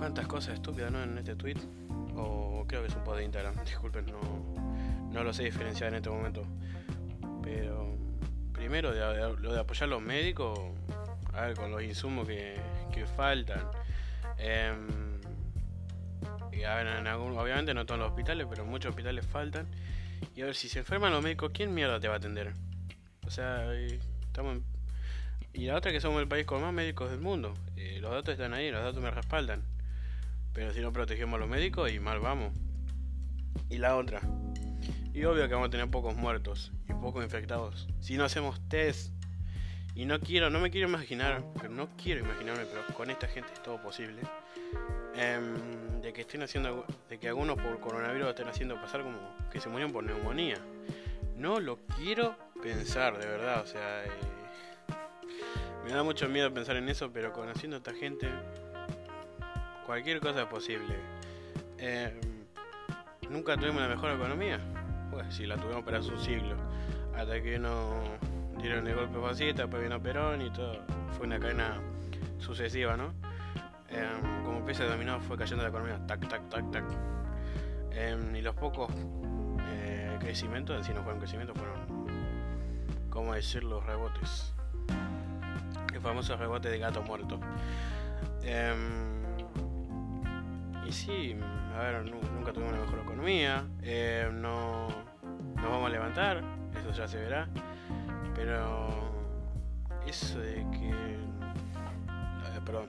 Cuántas 0.00 0.26
cosas 0.26 0.54
estúpidas, 0.54 0.90
¿no? 0.90 1.02
En 1.02 1.18
este 1.18 1.36
tweet. 1.36 1.58
O 2.16 2.64
creo 2.66 2.80
que 2.80 2.88
es 2.88 2.94
un 2.94 3.04
post 3.04 3.18
de 3.18 3.24
Instagram. 3.24 3.54
Disculpen, 3.66 4.06
no, 4.06 4.18
no 5.12 5.22
lo 5.22 5.30
sé 5.34 5.44
diferenciar 5.44 5.90
en 5.90 5.96
este 5.96 6.08
momento. 6.08 6.42
Pero 7.42 7.98
primero 8.54 8.92
lo 8.92 9.52
de 9.52 9.60
apoyar 9.60 9.84
a 9.84 9.90
los 9.90 10.00
médicos, 10.00 10.58
a 11.34 11.42
ver, 11.42 11.54
con 11.54 11.70
los 11.70 11.82
insumos 11.82 12.26
que, 12.26 12.58
que 12.94 13.04
faltan. 13.04 13.60
Em, 14.38 15.20
y 16.50 16.62
a 16.62 16.76
ver, 16.76 16.86
en 16.86 17.06
algún, 17.06 17.36
obviamente 17.36 17.74
no 17.74 17.84
todos 17.84 18.00
los 18.00 18.08
hospitales, 18.08 18.46
pero 18.48 18.64
muchos 18.64 18.88
hospitales 18.88 19.26
faltan. 19.26 19.66
Y 20.34 20.40
a 20.40 20.46
ver, 20.46 20.54
si 20.54 20.70
se 20.70 20.78
enferman 20.78 21.12
los 21.12 21.22
médicos, 21.22 21.50
¿quién 21.52 21.74
mierda 21.74 22.00
te 22.00 22.08
va 22.08 22.14
a 22.14 22.16
atender? 22.16 22.54
O 23.26 23.30
sea, 23.30 23.70
estamos 23.74 24.60
Y 25.52 25.66
la 25.66 25.76
otra 25.76 25.92
que 25.92 26.00
somos 26.00 26.22
el 26.22 26.28
país 26.28 26.46
con 26.46 26.62
más 26.62 26.72
médicos 26.72 27.10
del 27.10 27.20
mundo. 27.20 27.52
Eh, 27.76 27.98
los 28.00 28.10
datos 28.12 28.32
están 28.32 28.54
ahí, 28.54 28.70
los 28.70 28.82
datos 28.82 29.02
me 29.02 29.10
respaldan. 29.10 29.62
Pero 30.52 30.72
si 30.72 30.80
no 30.80 30.92
protegemos 30.92 31.36
a 31.36 31.40
los 31.40 31.48
médicos, 31.48 31.90
y 31.92 32.00
mal 32.00 32.20
vamos. 32.20 32.52
Y 33.68 33.78
la 33.78 33.96
otra. 33.96 34.20
Y 35.12 35.24
obvio 35.24 35.48
que 35.48 35.54
vamos 35.54 35.68
a 35.68 35.70
tener 35.70 35.90
pocos 35.90 36.16
muertos 36.16 36.72
y 36.88 36.92
pocos 36.94 37.24
infectados. 37.24 37.88
Si 38.00 38.16
no 38.16 38.24
hacemos 38.24 38.60
test. 38.68 39.12
Y 39.94 40.04
no 40.04 40.20
quiero, 40.20 40.50
no 40.50 40.60
me 40.60 40.70
quiero 40.70 40.88
imaginar, 40.88 41.44
pero 41.54 41.68
no 41.70 41.88
quiero 41.96 42.20
imaginarme, 42.20 42.64
pero 42.64 42.86
con 42.96 43.10
esta 43.10 43.26
gente 43.26 43.52
es 43.52 43.62
todo 43.62 43.82
posible. 43.82 44.22
Em, 45.14 46.00
de 46.00 46.12
que 46.12 46.22
estén 46.22 46.42
haciendo, 46.42 46.86
de 47.08 47.18
que 47.18 47.28
algunos 47.28 47.56
por 47.56 47.80
coronavirus 47.80 48.28
estén 48.28 48.48
haciendo 48.48 48.80
pasar 48.80 49.02
como 49.02 49.18
que 49.50 49.60
se 49.60 49.68
murieron 49.68 49.92
por 49.92 50.04
neumonía. 50.04 50.56
No 51.36 51.58
lo 51.58 51.78
quiero 51.96 52.36
pensar, 52.62 53.18
de 53.18 53.26
verdad, 53.26 53.62
o 53.62 53.66
sea, 53.66 54.04
eh, 54.04 54.10
me 55.84 55.90
da 55.90 56.02
mucho 56.02 56.28
miedo 56.28 56.52
pensar 56.54 56.76
en 56.76 56.88
eso, 56.88 57.10
pero 57.12 57.32
conociendo 57.32 57.76
a 57.76 57.78
esta 57.78 57.92
gente, 57.92 58.28
cualquier 59.90 60.20
cosa 60.20 60.42
es 60.42 60.46
posible. 60.46 60.94
Em, 61.78 62.12
Nunca 63.28 63.56
tuvimos 63.56 63.82
la 63.82 63.88
mejor 63.88 64.12
economía, 64.12 64.58
pues 65.10 65.34
si 65.34 65.46
la 65.46 65.56
tuvimos 65.56 65.82
para 65.82 66.00
su 66.00 66.16
siglo, 66.16 66.54
hasta 67.16 67.42
que 67.42 67.58
no 67.58 68.00
dieron 68.60 68.86
el 68.86 68.94
golpe 68.94 69.20
fascista, 69.20 69.62
después 69.62 69.82
vino 69.82 70.00
Perón 70.00 70.42
y 70.42 70.50
todo, 70.50 70.78
fue 71.16 71.26
una 71.26 71.40
cadena 71.40 71.80
sucesiva, 72.38 72.96
¿no? 72.96 73.12
Em, 73.88 74.44
como 74.44 74.64
pieza 74.64 74.84
de 74.84 74.90
dominó 74.90 75.20
fue 75.20 75.36
cayendo 75.36 75.64
la 75.64 75.70
economía, 75.70 76.04
tac, 76.06 76.28
tac, 76.28 76.48
tac, 76.48 76.70
tac. 76.70 76.84
Em, 77.90 78.36
y 78.36 78.42
los 78.42 78.54
pocos 78.54 78.92
eh, 79.72 80.16
crecimientos, 80.20 80.76
en 80.76 80.84
sí 80.84 80.92
no 80.94 81.02
fueron 81.02 81.18
crecimientos, 81.18 81.56
fueron, 81.58 82.06
¿cómo 83.10 83.34
decir, 83.34 83.64
los 83.64 83.84
rebotes? 83.84 84.54
El 85.92 86.00
famoso 86.00 86.36
rebote 86.36 86.68
de 86.68 86.78
gato 86.78 87.02
muerto. 87.02 87.40
Sí, 90.92 91.36
a 91.76 91.82
ver, 91.82 92.04
nunca 92.10 92.52
tuvimos 92.52 92.72
una 92.72 92.82
mejor 92.82 93.00
economía, 93.00 93.64
no 94.32 94.88
nos 95.56 95.70
vamos 95.70 95.86
a 95.86 95.90
levantar, 95.90 96.42
eso 96.78 96.90
ya 96.92 97.06
se 97.06 97.18
verá, 97.18 97.48
pero 98.34 98.88
eso 100.06 100.38
de 100.38 100.66
que, 100.72 100.90
eh, 100.90 102.60
perdón, 102.64 102.86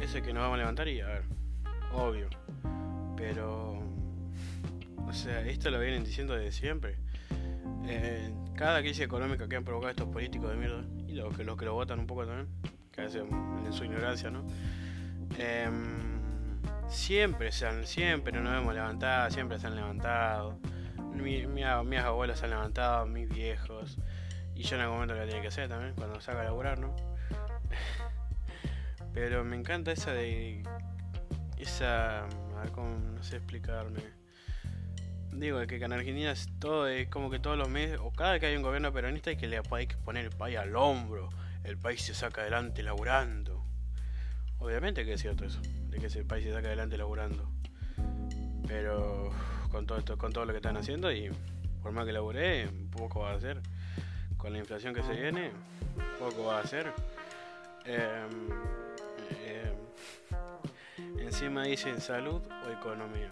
eso 0.00 0.20
que 0.20 0.32
nos 0.32 0.42
vamos 0.42 0.56
a 0.56 0.58
levantar 0.58 0.88
y 0.88 1.00
a 1.00 1.06
ver, 1.06 1.22
obvio. 1.92 2.28
Pero, 3.16 3.78
o 5.06 5.12
sea, 5.12 5.40
esto 5.42 5.70
lo 5.70 5.78
vienen 5.78 6.04
diciendo 6.04 6.34
desde 6.34 6.52
siempre. 6.52 6.98
Eh, 7.86 8.32
cada 8.56 8.80
crisis 8.80 9.04
económica 9.04 9.48
que 9.48 9.56
han 9.56 9.64
provocado 9.64 9.90
estos 9.90 10.08
políticos 10.08 10.50
de 10.50 10.56
mierda, 10.56 10.84
y 11.06 11.14
los 11.14 11.36
que, 11.36 11.44
los 11.44 11.56
que 11.56 11.64
lo 11.64 11.74
votan 11.74 12.00
un 12.00 12.06
poco 12.06 12.26
también, 12.26 12.48
que 12.90 13.02
hacen 13.02 13.28
en 13.64 13.72
su 13.72 13.84
ignorancia, 13.84 14.30
¿no? 14.30 14.44
Em, 16.92 16.98
siempre, 16.98 17.52
se 17.52 17.66
han, 17.66 17.86
siempre 17.86 18.38
nos 18.38 18.54
hemos 18.54 18.74
levantado, 18.74 19.30
siempre 19.30 19.58
se 19.58 19.66
han 19.66 19.76
levantado. 19.76 20.58
Mi, 21.14 21.46
mi, 21.46 21.62
mis 21.84 22.00
abuelos 22.00 22.38
se 22.38 22.44
han 22.44 22.50
levantado, 22.50 23.06
mis 23.06 23.28
viejos. 23.28 23.98
Y 24.54 24.62
yo 24.62 24.76
en 24.76 24.82
algún 24.82 24.96
momento 24.96 25.14
lo 25.14 25.24
tiene 25.24 25.40
que 25.40 25.48
hacer 25.48 25.68
también, 25.68 25.94
cuando 25.94 26.20
salga 26.20 26.42
a 26.42 26.44
laburar, 26.44 26.78
¿no? 26.78 26.94
Pero 29.14 29.42
me 29.44 29.56
encanta 29.56 29.92
esa 29.92 30.12
de. 30.12 30.62
Esa. 31.56 32.26
no 32.76 33.22
sé 33.22 33.36
explicarme. 33.36 34.02
Digo, 35.32 35.66
que 35.66 35.76
en 35.76 35.92
Argentina 35.94 36.32
es 36.32 36.46
todo, 36.58 36.88
es 36.88 37.08
como 37.08 37.30
que 37.30 37.38
todos 37.38 37.56
los 37.56 37.70
meses, 37.70 37.98
o 38.02 38.12
cada 38.12 38.32
vez 38.32 38.40
que 38.40 38.46
hay 38.46 38.56
un 38.56 38.62
gobierno 38.62 38.92
peronista, 38.92 39.30
hay 39.30 39.36
que, 39.36 39.48
le, 39.48 39.62
hay 39.70 39.86
que 39.86 39.96
poner 39.96 40.26
el 40.26 40.30
país 40.30 40.58
al 40.58 40.76
hombro. 40.76 41.30
El 41.64 41.78
país 41.78 42.02
se 42.02 42.12
saca 42.12 42.42
adelante 42.42 42.82
laburando. 42.82 43.64
Obviamente 44.58 45.06
que 45.06 45.14
es 45.14 45.20
cierto 45.22 45.46
eso, 45.46 45.60
de 45.92 45.98
que 45.98 46.06
ese 46.06 46.24
país 46.24 46.44
se 46.44 46.52
saca 46.52 46.68
adelante 46.68 46.96
laburando. 46.96 47.48
Pero 48.66 49.30
con 49.70 49.86
todo 49.86 49.98
esto, 49.98 50.16
con 50.16 50.32
todo 50.32 50.46
lo 50.46 50.52
que 50.52 50.56
están 50.56 50.76
haciendo 50.76 51.12
y 51.12 51.30
por 51.82 51.92
más 51.92 52.06
que 52.06 52.12
laburé, 52.12 52.68
poco 52.90 53.20
va 53.20 53.32
a 53.32 53.34
hacer. 53.34 53.60
Con 54.38 54.52
la 54.52 54.58
inflación 54.58 54.94
que 54.94 55.02
se 55.02 55.12
viene, 55.12 55.52
poco 56.18 56.46
va 56.46 56.58
a 56.58 56.62
hacer. 56.62 56.92
Eh, 57.84 58.26
eh, 59.30 59.72
encima 61.18 61.64
dicen 61.64 62.00
salud 62.00 62.40
o 62.66 62.70
economía. 62.70 63.28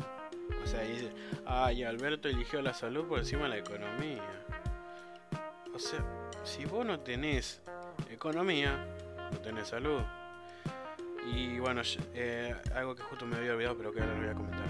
O 0.63 0.67
sea, 0.67 0.83
dice, 0.83 1.11
ay, 1.47 1.83
Alberto 1.83 2.29
eligió 2.29 2.61
la 2.61 2.75
salud 2.75 3.09
por 3.09 3.19
encima 3.19 3.45
de 3.45 3.49
la 3.49 3.59
economía. 3.59 4.23
O 5.75 5.79
sea, 5.79 6.05
si 6.45 6.67
vos 6.67 6.85
no 6.85 7.01
tenés 7.01 7.63
economía, 8.11 8.85
no 9.33 9.39
tenés 9.39 9.69
salud. 9.69 10.03
Y 11.27 11.59
bueno, 11.59 11.83
eh, 12.15 12.55
algo 12.75 12.95
que 12.95 13.03
justo 13.03 13.27
me 13.27 13.37
había 13.37 13.53
olvidado, 13.53 13.77
pero 13.77 13.93
que 13.93 14.01
ahora 14.01 14.15
lo 14.15 14.21
voy 14.21 14.31
a 14.31 14.35
comentar. 14.35 14.67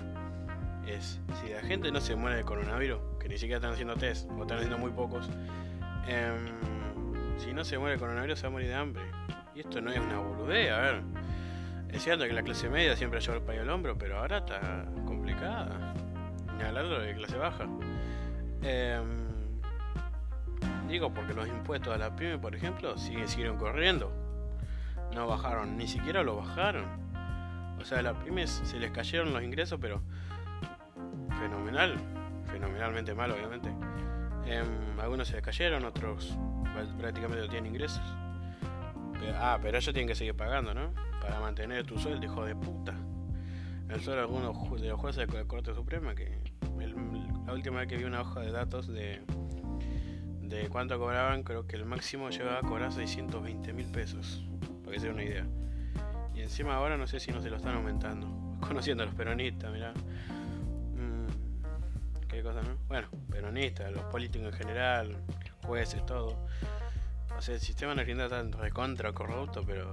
Es, 0.87 1.21
si 1.41 1.53
la 1.53 1.61
gente 1.63 1.93
no 1.93 2.01
se 2.01 2.17
muere 2.17 2.37
de 2.37 2.45
coronavirus, 2.45 2.99
que 3.21 3.29
ni 3.29 3.39
siquiera 3.39 3.57
están 3.57 3.73
haciendo 3.73 3.95
test, 3.95 4.29
o 4.31 4.43
están 4.43 4.59
haciendo 4.59 4.79
muy 4.79 4.91
pocos, 4.91 5.29
em, 6.09 7.39
si 7.39 7.53
no 7.53 7.65
se 7.65 7.79
muere 7.79 7.95
de 7.95 8.01
coronavirus 8.01 8.39
se 8.39 8.47
va 8.47 8.49
a 8.49 8.53
morir 8.53 8.69
de 8.69 8.75
hambre. 8.75 9.03
Y 9.55 9.61
esto 9.61 9.81
no 9.81 9.91
es 9.91 9.99
una 9.99 10.19
boludea, 10.19 10.79
a 10.79 10.81
ver. 10.81 11.03
Es 11.91 12.03
cierto 12.03 12.25
que 12.25 12.33
la 12.33 12.43
clase 12.43 12.69
media 12.69 12.97
siempre 12.97 13.21
lleva 13.21 13.37
el 13.37 13.43
país 13.43 13.61
al 13.61 13.71
hombro, 13.71 13.97
pero 13.97 14.19
ahora 14.19 14.39
está 14.39 14.85
complicada. 15.07 15.95
Ni 16.57 16.63
hablar 16.63 16.89
de 16.89 17.15
clase 17.15 17.37
baja. 17.37 17.67
Em, 18.63 19.29
digo 20.89 21.13
porque 21.13 21.35
los 21.35 21.49
impuestos 21.49 21.95
a 21.95 21.99
la 21.99 22.15
pyme, 22.15 22.39
por 22.39 22.55
ejemplo, 22.55 22.97
siguen, 22.99 23.29
siguen 23.29 23.57
corriendo. 23.57 24.20
No 25.15 25.27
bajaron, 25.27 25.77
ni 25.77 25.87
siquiera 25.87 26.23
lo 26.23 26.37
bajaron. 26.37 26.85
O 27.81 27.85
sea, 27.85 28.03
las 28.03 28.17
pymes 28.19 28.51
se 28.65 28.79
les 28.79 28.91
cayeron 28.91 29.33
los 29.33 29.43
ingresos, 29.43 29.79
pero 29.81 30.03
fenomenal. 31.39 31.97
Fenomenalmente 32.47 33.15
mal, 33.15 33.31
obviamente. 33.31 33.71
Em, 34.47 35.01
algunos 35.01 35.29
se 35.29 35.35
les 35.35 35.43
cayeron, 35.43 35.85
otros 35.85 36.37
prácticamente 36.99 37.45
no 37.45 37.49
tienen 37.49 37.75
ingresos. 37.75 38.03
Ah, 39.35 39.59
pero 39.61 39.79
ellos 39.79 39.93
tienen 39.93 40.09
que 40.09 40.15
seguir 40.15 40.35
pagando, 40.35 40.75
¿no? 40.75 40.93
Para 41.21 41.41
mantener 41.41 41.87
tu 41.87 41.99
sueldo, 41.99 42.25
hijo 42.25 42.45
de 42.45 42.55
puta. 42.55 42.95
El 43.89 44.01
sueldo 44.01 44.17
de 44.17 44.21
algunos 44.21 44.81
de 44.81 44.89
los 44.89 44.99
jueces 44.99 45.27
de 45.27 45.39
la 45.39 45.45
Corte 45.45 45.75
Suprema, 45.75 46.15
que 46.15 46.39
la 47.47 47.53
última 47.53 47.81
vez 47.81 47.89
que 47.89 47.97
vi 47.97 48.05
una 48.05 48.21
hoja 48.21 48.41
de 48.41 48.53
datos 48.53 48.87
de, 48.87 49.21
de 50.43 50.69
cuánto 50.69 50.99
cobraban, 50.99 51.43
creo 51.43 51.67
que 51.67 51.77
el 51.77 51.85
máximo 51.85 52.31
llegaba 52.31 52.59
a 52.59 52.63
cobrar 52.63 52.93
620 52.93 53.73
mil 53.73 53.87
pesos, 53.87 54.45
que 54.91 55.01
se 55.01 55.11
una 55.11 55.23
idea. 55.23 55.47
Y 56.35 56.41
encima 56.41 56.77
ahora 56.77 56.97
no 56.97 57.07
sé 57.07 57.21
si 57.21 57.33
no 57.33 57.41
se 57.41 57.51
lo 57.51 57.57
están 57.57 57.77
aumentando. 57.77 58.59
Conociendo 58.61 59.03
a 59.03 59.07
los 59.07 59.15
peronistas, 59.15 59.73
mirá. 59.73 59.93
Mm, 59.93 61.27
qué 62.29 62.43
cosa, 62.43 62.63
¿no? 62.63 62.77
Bueno, 62.89 63.09
peronistas, 63.31 63.93
los 63.93 64.05
políticos 64.05 64.49
en 64.49 64.55
general, 64.55 65.17
jueces, 65.65 66.05
todo. 66.07 66.47
O 67.37 67.43
sea, 67.43 67.55
el 67.55 67.61
sistema 67.61 67.93
en 67.93 68.01
Argentina 68.01 68.25
está 68.25 68.43
recontra 68.59 69.13
corrupto, 69.13 69.65
pero 69.65 69.93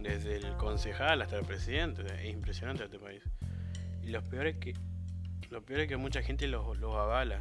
desde 0.00 0.36
el 0.36 0.56
concejal 0.56 1.22
hasta 1.22 1.36
el 1.36 1.44
presidente, 1.44 2.04
es 2.06 2.32
impresionante 2.32 2.84
este 2.84 2.98
país. 2.98 3.22
Y 4.02 4.10
lo 4.10 4.22
peor 4.22 4.46
es 4.46 4.56
que 4.56 4.74
lo 5.50 5.64
peor 5.64 5.80
es 5.80 5.88
que 5.88 5.96
mucha 5.96 6.22
gente 6.22 6.46
los, 6.48 6.78
avala. 6.82 7.40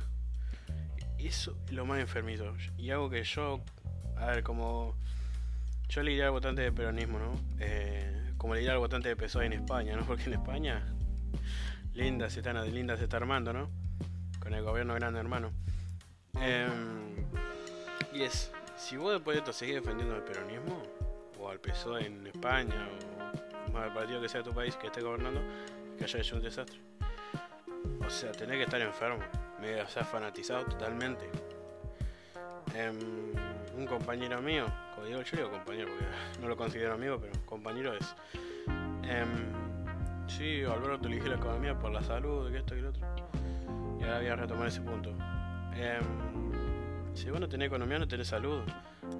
Eso 1.17 1.57
es 1.65 1.71
lo 1.71 1.85
más 1.85 1.99
enfermizo. 1.99 2.53
Y 2.77 2.91
algo 2.91 3.09
que 3.09 3.23
yo, 3.23 3.61
a 4.17 4.27
ver, 4.27 4.43
como 4.43 4.95
yo 5.89 6.03
le 6.03 6.11
diría 6.11 6.25
al 6.25 6.31
votante 6.31 6.61
de 6.61 6.71
peronismo, 6.71 7.19
¿no? 7.19 7.33
Eh, 7.59 8.33
como 8.37 8.53
le 8.53 8.61
diría 8.61 8.73
al 8.73 8.79
votante 8.79 9.09
de 9.09 9.15
PSOE 9.15 9.45
en 9.45 9.53
España, 9.53 9.95
¿no? 9.95 10.03
Porque 10.07 10.23
en 10.25 10.33
España, 10.33 10.83
linda 11.93 12.29
se 12.29 12.39
está, 12.39 12.53
linda 12.53 12.97
se 12.97 13.03
está 13.03 13.17
armando, 13.17 13.53
¿no? 13.53 13.69
Con 14.39 14.53
el 14.53 14.63
gobierno 14.63 14.93
grande 14.95 15.19
hermano. 15.19 15.51
Em, 16.39 17.15
y 18.13 18.23
es 18.23 18.51
si 18.77 18.97
vos 18.97 19.13
después 19.13 19.35
de 19.35 19.39
esto 19.39 19.53
seguís 19.53 19.75
defendiendo 19.75 20.15
el 20.15 20.23
peronismo, 20.23 20.83
o 21.39 21.49
al 21.49 21.59
PSOE 21.59 22.05
en 22.05 22.27
España, 22.27 22.87
o 23.73 23.77
al 23.77 23.93
partido 23.93 24.21
que 24.21 24.29
sea 24.29 24.41
de 24.41 24.49
tu 24.49 24.55
país 24.55 24.75
que 24.75 24.87
esté 24.87 25.01
gobernando, 25.01 25.41
que 25.97 26.03
haya 26.03 26.19
hecho 26.19 26.35
un 26.35 26.41
desastre. 26.41 26.79
o 28.05 28.09
sea, 28.09 28.31
tenés 28.31 28.57
que 28.57 28.63
estar 28.63 28.81
enfermo, 28.81 29.23
o 29.23 29.89
sea, 29.89 30.03
fanatizado 30.03 30.65
totalmente. 30.65 31.29
Em, 32.73 33.33
un 33.75 33.85
compañero 33.85 34.41
mío, 34.41 34.65
como 34.93 35.07
digo, 35.07 35.21
yo 35.21 35.37
digo 35.37 35.51
compañero 35.51 35.89
porque 35.89 36.05
no 36.41 36.47
lo 36.47 36.57
considero 36.57 36.93
amigo, 36.93 37.19
pero 37.19 37.33
compañero 37.45 37.93
es. 37.93 38.15
Eh, 39.03 39.25
sí, 40.27 40.63
Alberto 40.63 41.07
elige 41.07 41.29
la 41.29 41.35
economía 41.35 41.77
por 41.77 41.91
la 41.91 42.01
salud, 42.01 42.51
que 42.51 42.59
esto 42.59 42.75
y 42.75 42.81
lo 42.81 42.89
otro. 42.89 43.05
Y 43.99 44.03
ahora 44.03 44.17
voy 44.19 44.27
a 44.27 44.35
retomar 44.35 44.67
ese 44.67 44.81
punto. 44.81 45.11
Em, 45.73 47.13
si 47.13 47.29
vos 47.29 47.39
no 47.39 47.47
tenés 47.47 47.67
economía, 47.67 47.99
no 47.99 48.07
tenés 48.07 48.27
salud. 48.27 48.61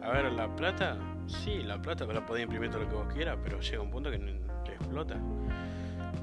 A 0.02 0.10
ver, 0.12 0.32
la 0.32 0.54
plata, 0.56 0.98
sí, 1.28 1.64
la 1.64 1.82
plata 1.82 2.06
la 2.06 2.26
podés 2.26 2.44
imprimir 2.44 2.70
todo 2.70 2.82
lo 2.84 2.90
que 2.90 2.96
vos 2.96 3.14
quieras, 3.14 3.38
pero 3.44 3.60
llega 3.60 3.82
un 3.82 3.92
punto 3.92 4.10
que 4.10 4.18
te 4.18 4.74
explota. 4.74 5.16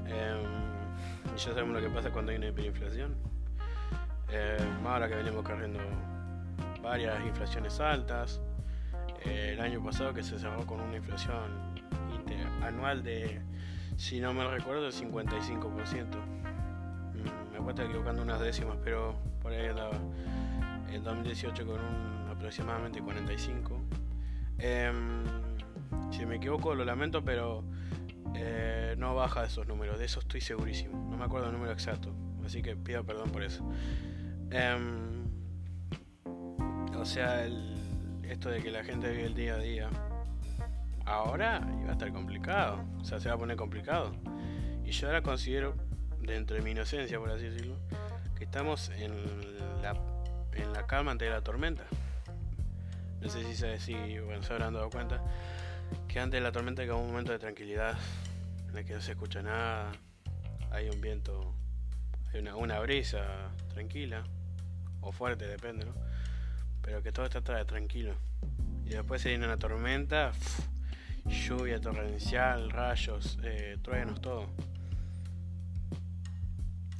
y 0.05 1.37
ya 1.37 1.51
sabemos 1.51 1.73
lo 1.73 1.81
que 1.81 1.89
pasa 1.93 2.11
cuando 2.11 2.31
hay 2.31 2.37
una 2.37 2.47
hiperinflación. 2.47 3.15
ahora 4.85 5.07
que 5.07 5.15
venimos 5.15 5.43
corriendo 5.43 5.79
varias 6.83 7.25
inflaciones 7.25 7.79
altas. 7.79 8.39
Eh, 9.25 9.51
el 9.53 9.61
año 9.61 9.83
pasado 9.83 10.13
que 10.13 10.21
se 10.21 10.37
cerró 10.37 10.65
con 10.67 10.81
una 10.81 10.97
inflación 10.97 11.73
anual 12.61 13.03
de, 13.03 13.41
si 13.95 14.19
no 14.19 14.33
me 14.33 14.47
recuerdo, 14.47 14.85
el 14.87 14.93
55%. 14.93 16.05
Mm, 17.13 17.51
me 17.51 17.57
puedo 17.57 17.69
estar 17.69 17.85
equivocando 17.85 18.21
unas 18.21 18.39
décimas, 18.39 18.77
pero 18.83 19.15
por 19.41 19.51
ahí 19.51 19.67
andaba. 19.67 19.97
En 20.91 21.03
2018 21.03 21.65
con 21.65 21.79
un 21.79 22.27
aproximadamente 22.29 23.01
45. 23.01 23.79
Em, 24.59 25.23
si 26.11 26.25
me 26.25 26.35
equivoco, 26.35 26.75
lo 26.75 26.85
lamento, 26.85 27.23
pero 27.23 27.63
eh, 28.35 28.93
no 28.97 29.15
baja 29.15 29.43
esos 29.43 29.67
números, 29.67 29.97
de 29.97 30.05
eso 30.05 30.19
estoy 30.19 30.41
segurísimo. 30.41 31.09
No 31.09 31.17
me 31.17 31.25
acuerdo 31.25 31.47
el 31.47 31.53
número 31.53 31.71
exacto, 31.71 32.13
así 32.45 32.61
que 32.61 32.75
pido 32.75 33.03
perdón 33.03 33.31
por 33.31 33.41
eso. 33.41 33.67
Em, 34.51 35.22
o 37.03 37.05
sea, 37.05 37.45
esto 38.29 38.49
de 38.49 38.63
que 38.63 38.71
la 38.71 38.81
gente 38.81 39.11
vive 39.11 39.25
el 39.25 39.35
día 39.35 39.55
a 39.55 39.57
día. 39.57 39.89
Ahora 41.03 41.59
iba 41.81 41.89
a 41.89 41.91
estar 41.91 42.13
complicado. 42.13 42.81
O 43.01 43.03
sea, 43.03 43.19
se 43.19 43.27
va 43.27 43.35
a 43.35 43.37
poner 43.37 43.57
complicado. 43.57 44.13
Y 44.85 44.91
yo 44.91 45.07
ahora 45.07 45.21
considero, 45.21 45.75
dentro 46.21 46.55
de 46.55 46.61
mi 46.61 46.71
inocencia, 46.71 47.19
por 47.19 47.29
así 47.29 47.43
decirlo, 47.43 47.75
que 48.37 48.45
estamos 48.45 48.87
en 48.87 49.11
la, 49.81 49.97
en 50.53 50.71
la 50.71 50.87
calma 50.87 51.11
ante 51.11 51.29
la 51.29 51.41
tormenta. 51.41 51.83
No 53.19 53.27
sé 53.27 53.43
si, 53.43 53.53
se, 53.53 53.79
si 53.79 54.19
bueno, 54.19 54.41
se 54.41 54.57
dado 54.57 54.89
cuenta 54.89 55.21
que 56.07 56.21
antes 56.21 56.39
de 56.39 56.41
la 56.41 56.53
tormenta 56.53 56.83
hay 56.83 56.89
un 56.89 57.05
momento 57.05 57.33
de 57.33 57.39
tranquilidad 57.39 57.97
en 58.69 58.77
el 58.77 58.85
que 58.85 58.93
no 58.93 59.01
se 59.01 59.11
escucha 59.11 59.41
nada, 59.41 59.91
hay 60.71 60.87
un 60.87 61.01
viento, 61.01 61.53
hay 62.31 62.39
una, 62.39 62.55
una 62.55 62.79
brisa 62.79 63.51
tranquila 63.73 64.23
o 65.01 65.11
fuerte, 65.11 65.47
depende, 65.47 65.85
¿no? 65.85 66.12
Pero 66.83 67.01
que 67.01 67.11
todo 67.11 67.25
está 67.25 67.41
tranquilo. 67.65 68.13
Y 68.85 68.89
después 68.89 69.21
se 69.21 69.29
viene 69.29 69.45
una 69.45 69.57
tormenta, 69.57 70.33
lluvia 71.25 71.79
torrencial, 71.79 72.69
rayos, 72.69 73.39
eh, 73.43 73.77
truenos, 73.81 74.21
todo. 74.21 74.45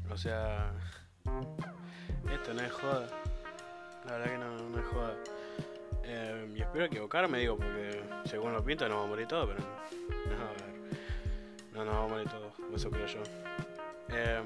O 0.10 0.18
sea, 0.18 0.72
esto 2.34 2.54
no 2.54 2.62
es 2.62 2.72
joda. 2.72 3.08
La 4.06 4.18
verdad 4.18 4.32
que 4.32 4.38
no, 4.38 4.70
no 4.70 4.80
es 4.80 4.86
joda. 4.86 5.16
Eh, 6.06 6.54
y 6.56 6.62
espero 6.62 6.86
equivocarme, 6.86 7.40
digo, 7.40 7.58
porque 7.58 8.04
según 8.26 8.54
lo 8.54 8.64
pinto 8.64 8.88
no 8.88 8.98
va 8.98 9.04
a 9.04 9.08
morir 9.08 9.28
todo, 9.28 9.48
pero 9.48 9.60
no, 9.60 10.44
a 10.44 10.52
ver. 10.52 10.74
No, 11.74 11.86
no 11.86 11.92
va 11.92 12.04
a 12.04 12.08
morir 12.08 12.30
todo, 12.30 12.54
eso 12.76 12.90
creo 12.90 13.08
yo. 13.08 13.24
Eh, 14.10 14.42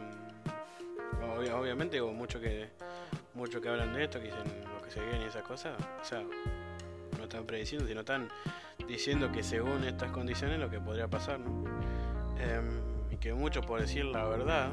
obviamente, 1.56 2.02
hubo 2.02 2.14
mucho 2.14 2.40
que, 2.40 2.70
mucho 3.38 3.62
que 3.62 3.70
hablan 3.70 3.94
de 3.94 4.04
esto, 4.04 4.20
que 4.20 4.26
dicen 4.26 4.68
se 4.90 5.02
viene 5.02 5.26
y 5.26 5.28
esas 5.28 5.44
cosas, 5.44 5.78
o 6.02 6.06
sea, 6.06 6.24
no 7.18 7.24
están 7.24 7.46
prediciendo, 7.46 7.88
sino 7.88 8.02
están 8.02 8.30
diciendo 8.88 9.32
que 9.32 9.44
según 9.44 9.84
estas 9.84 10.12
condiciones 10.12 10.60
lo 10.60 10.70
que 10.70 10.80
podría 10.80 11.08
pasar, 11.08 11.40
¿no? 11.40 11.66
Em, 12.40 12.80
y 13.12 13.18
que 13.18 13.34
muchos, 13.34 13.66
por 13.66 13.82
decir 13.82 14.06
la 14.06 14.26
verdad, 14.26 14.70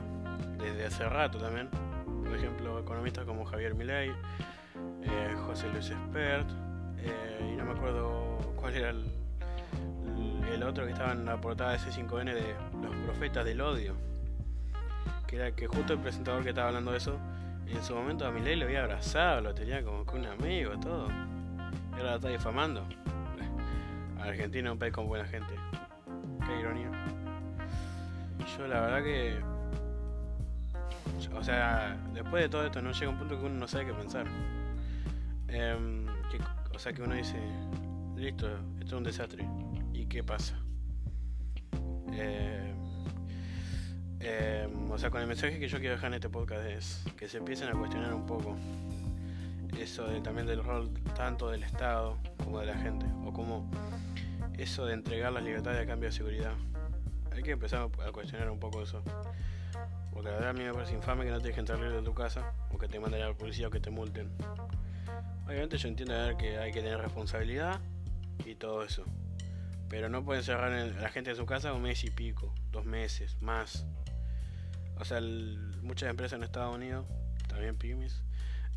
desde 0.58 0.86
hace 0.86 1.08
rato 1.08 1.38
también, 1.38 1.68
por 2.24 2.36
ejemplo, 2.36 2.78
economistas 2.78 3.24
como 3.24 3.44
Javier 3.44 3.74
Milei, 3.74 4.10
eh, 4.10 5.36
José 5.46 5.68
Luis 5.70 5.90
Espert, 5.90 6.48
eh, 6.98 7.50
y 7.52 7.56
no 7.56 7.64
me 7.64 7.72
acuerdo 7.72 8.38
cuál 8.56 8.76
era 8.76 8.90
el, 8.90 9.04
el, 10.52 10.62
otro 10.62 10.86
que 10.86 10.92
estaba 10.92 11.12
en 11.12 11.24
la 11.24 11.40
portada 11.40 11.72
de 11.72 11.78
C5N 11.78 12.32
de 12.32 12.54
Los 12.82 12.96
Profetas 13.04 13.44
del 13.44 13.60
Odio, 13.60 13.94
que 15.26 15.36
era 15.36 15.52
que 15.52 15.66
justo 15.66 15.92
el 15.92 15.98
presentador 15.98 16.42
que 16.42 16.50
estaba 16.50 16.68
hablando 16.68 16.92
de 16.92 16.98
eso 16.98 17.18
en 17.66 17.82
su 17.82 17.94
momento 17.94 18.26
a 18.26 18.30
Milei 18.30 18.56
lo 18.56 18.66
había 18.66 18.82
abrazado, 18.82 19.40
lo 19.40 19.54
tenía 19.54 19.82
como 19.82 20.04
que 20.04 20.16
un 20.16 20.26
amigo, 20.26 20.78
todo. 20.80 21.08
Y 21.08 21.96
ahora 21.98 22.10
lo 22.10 22.16
está 22.16 22.28
difamando. 22.28 22.86
Argentina 24.20 24.68
es 24.68 24.72
un 24.72 24.78
país 24.78 24.92
con 24.92 25.06
buena 25.06 25.26
gente. 25.26 25.54
Qué 26.46 26.60
ironía. 26.60 26.90
Yo 28.56 28.66
la 28.66 28.80
verdad 28.80 29.02
que... 29.02 29.40
O 31.34 31.42
sea, 31.42 31.96
después 32.12 32.42
de 32.42 32.48
todo 32.48 32.64
esto 32.64 32.80
no 32.80 32.92
llega 32.92 33.10
un 33.10 33.18
punto 33.18 33.38
que 33.38 33.46
uno 33.46 33.54
no 33.54 33.68
sabe 33.68 33.86
qué 33.86 33.92
pensar. 33.92 34.26
Em, 35.48 36.06
o 36.74 36.78
sea 36.78 36.92
que 36.92 37.02
uno 37.02 37.14
dice, 37.14 37.38
listo, 38.16 38.48
esto 38.80 38.84
es 38.84 38.92
un 38.92 39.04
desastre. 39.04 39.46
¿Y 39.92 40.06
qué 40.06 40.22
pasa? 40.22 40.58
Eh, 42.12 42.74
eh, 44.24 44.68
o 44.90 44.98
sea, 44.98 45.10
con 45.10 45.20
el 45.20 45.26
mensaje 45.26 45.58
que 45.58 45.68
yo 45.68 45.78
quiero 45.78 45.94
dejar 45.94 46.08
en 46.08 46.14
este 46.14 46.28
podcast 46.28 46.66
es 46.66 47.04
que 47.16 47.28
se 47.28 47.38
empiecen 47.38 47.68
a 47.68 47.72
cuestionar 47.72 48.14
un 48.14 48.26
poco 48.26 48.56
eso 49.78 50.04
también 50.22 50.46
del 50.46 50.62
rol 50.62 50.90
tanto 51.14 51.50
del 51.50 51.62
Estado 51.62 52.16
como 52.38 52.60
de 52.60 52.66
la 52.66 52.76
gente, 52.76 53.06
o 53.24 53.32
como 53.32 53.68
eso 54.56 54.86
de 54.86 54.94
entregar 54.94 55.32
las 55.32 55.42
libertades 55.42 55.82
a 55.82 55.86
cambio 55.86 56.08
de 56.08 56.12
seguridad. 56.12 56.52
Hay 57.32 57.42
que 57.42 57.52
empezar 57.52 57.88
a 58.06 58.12
cuestionar 58.12 58.50
un 58.50 58.60
poco 58.60 58.82
eso. 58.82 59.02
Porque 60.12 60.28
la 60.28 60.36
verdad 60.36 60.50
a 60.50 60.52
mí 60.52 60.62
me 60.62 60.72
parece 60.72 60.94
infame 60.94 61.24
que 61.24 61.30
no 61.30 61.40
te 61.40 61.48
dejen 61.48 61.66
salir 61.66 61.90
de 61.90 62.02
tu 62.02 62.14
casa, 62.14 62.52
o 62.72 62.78
que 62.78 62.86
te 62.88 63.00
manden 63.00 63.22
a 63.22 63.28
la 63.28 63.34
policía 63.34 63.66
o 63.66 63.70
que 63.70 63.80
te 63.80 63.90
multen. 63.90 64.30
Obviamente 65.46 65.76
yo 65.76 65.88
entiendo 65.88 66.14
que 66.38 66.58
hay 66.58 66.72
que 66.72 66.80
tener 66.80 66.98
responsabilidad 66.98 67.80
y 68.44 68.54
todo 68.54 68.84
eso. 68.84 69.04
Pero 69.88 70.08
no 70.08 70.24
pueden 70.24 70.42
cerrar 70.42 70.72
a 70.72 70.86
la 70.86 71.08
gente 71.08 71.30
de 71.30 71.36
su 71.36 71.46
casa 71.46 71.72
un 71.72 71.82
mes 71.82 72.04
y 72.04 72.10
pico, 72.10 72.54
dos 72.70 72.84
meses, 72.84 73.36
más 73.42 73.86
o 74.98 75.04
sea, 75.04 75.20
muchas 75.82 76.10
empresas 76.10 76.36
en 76.38 76.44
Estados 76.44 76.74
Unidos, 76.74 77.06
también 77.48 77.76
pymes, 77.76 78.22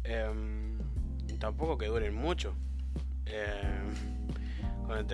em, 0.03 0.77
tampoco 1.39 1.77
que 1.77 1.87
duren 1.87 2.15
mucho. 2.15 2.55
Eh, 3.25 3.81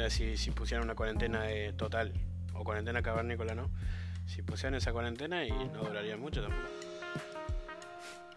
si, 0.10 0.38
si 0.38 0.52
pusieran 0.52 0.86
una 0.86 0.96
cuarentena 0.96 1.46
total 1.78 2.13
o 2.54 2.63
cuarentena 2.63 3.02
cavernícola, 3.02 3.56
¿no? 3.56 3.70
Si 4.28 4.42
pusieran 4.42 4.76
esa 4.76 4.94
cuarentena 4.94 5.46
y 5.46 5.52
no 5.52 5.84
duraría 5.84 6.16
mucho 6.18 6.42
tampoco. 6.42 6.70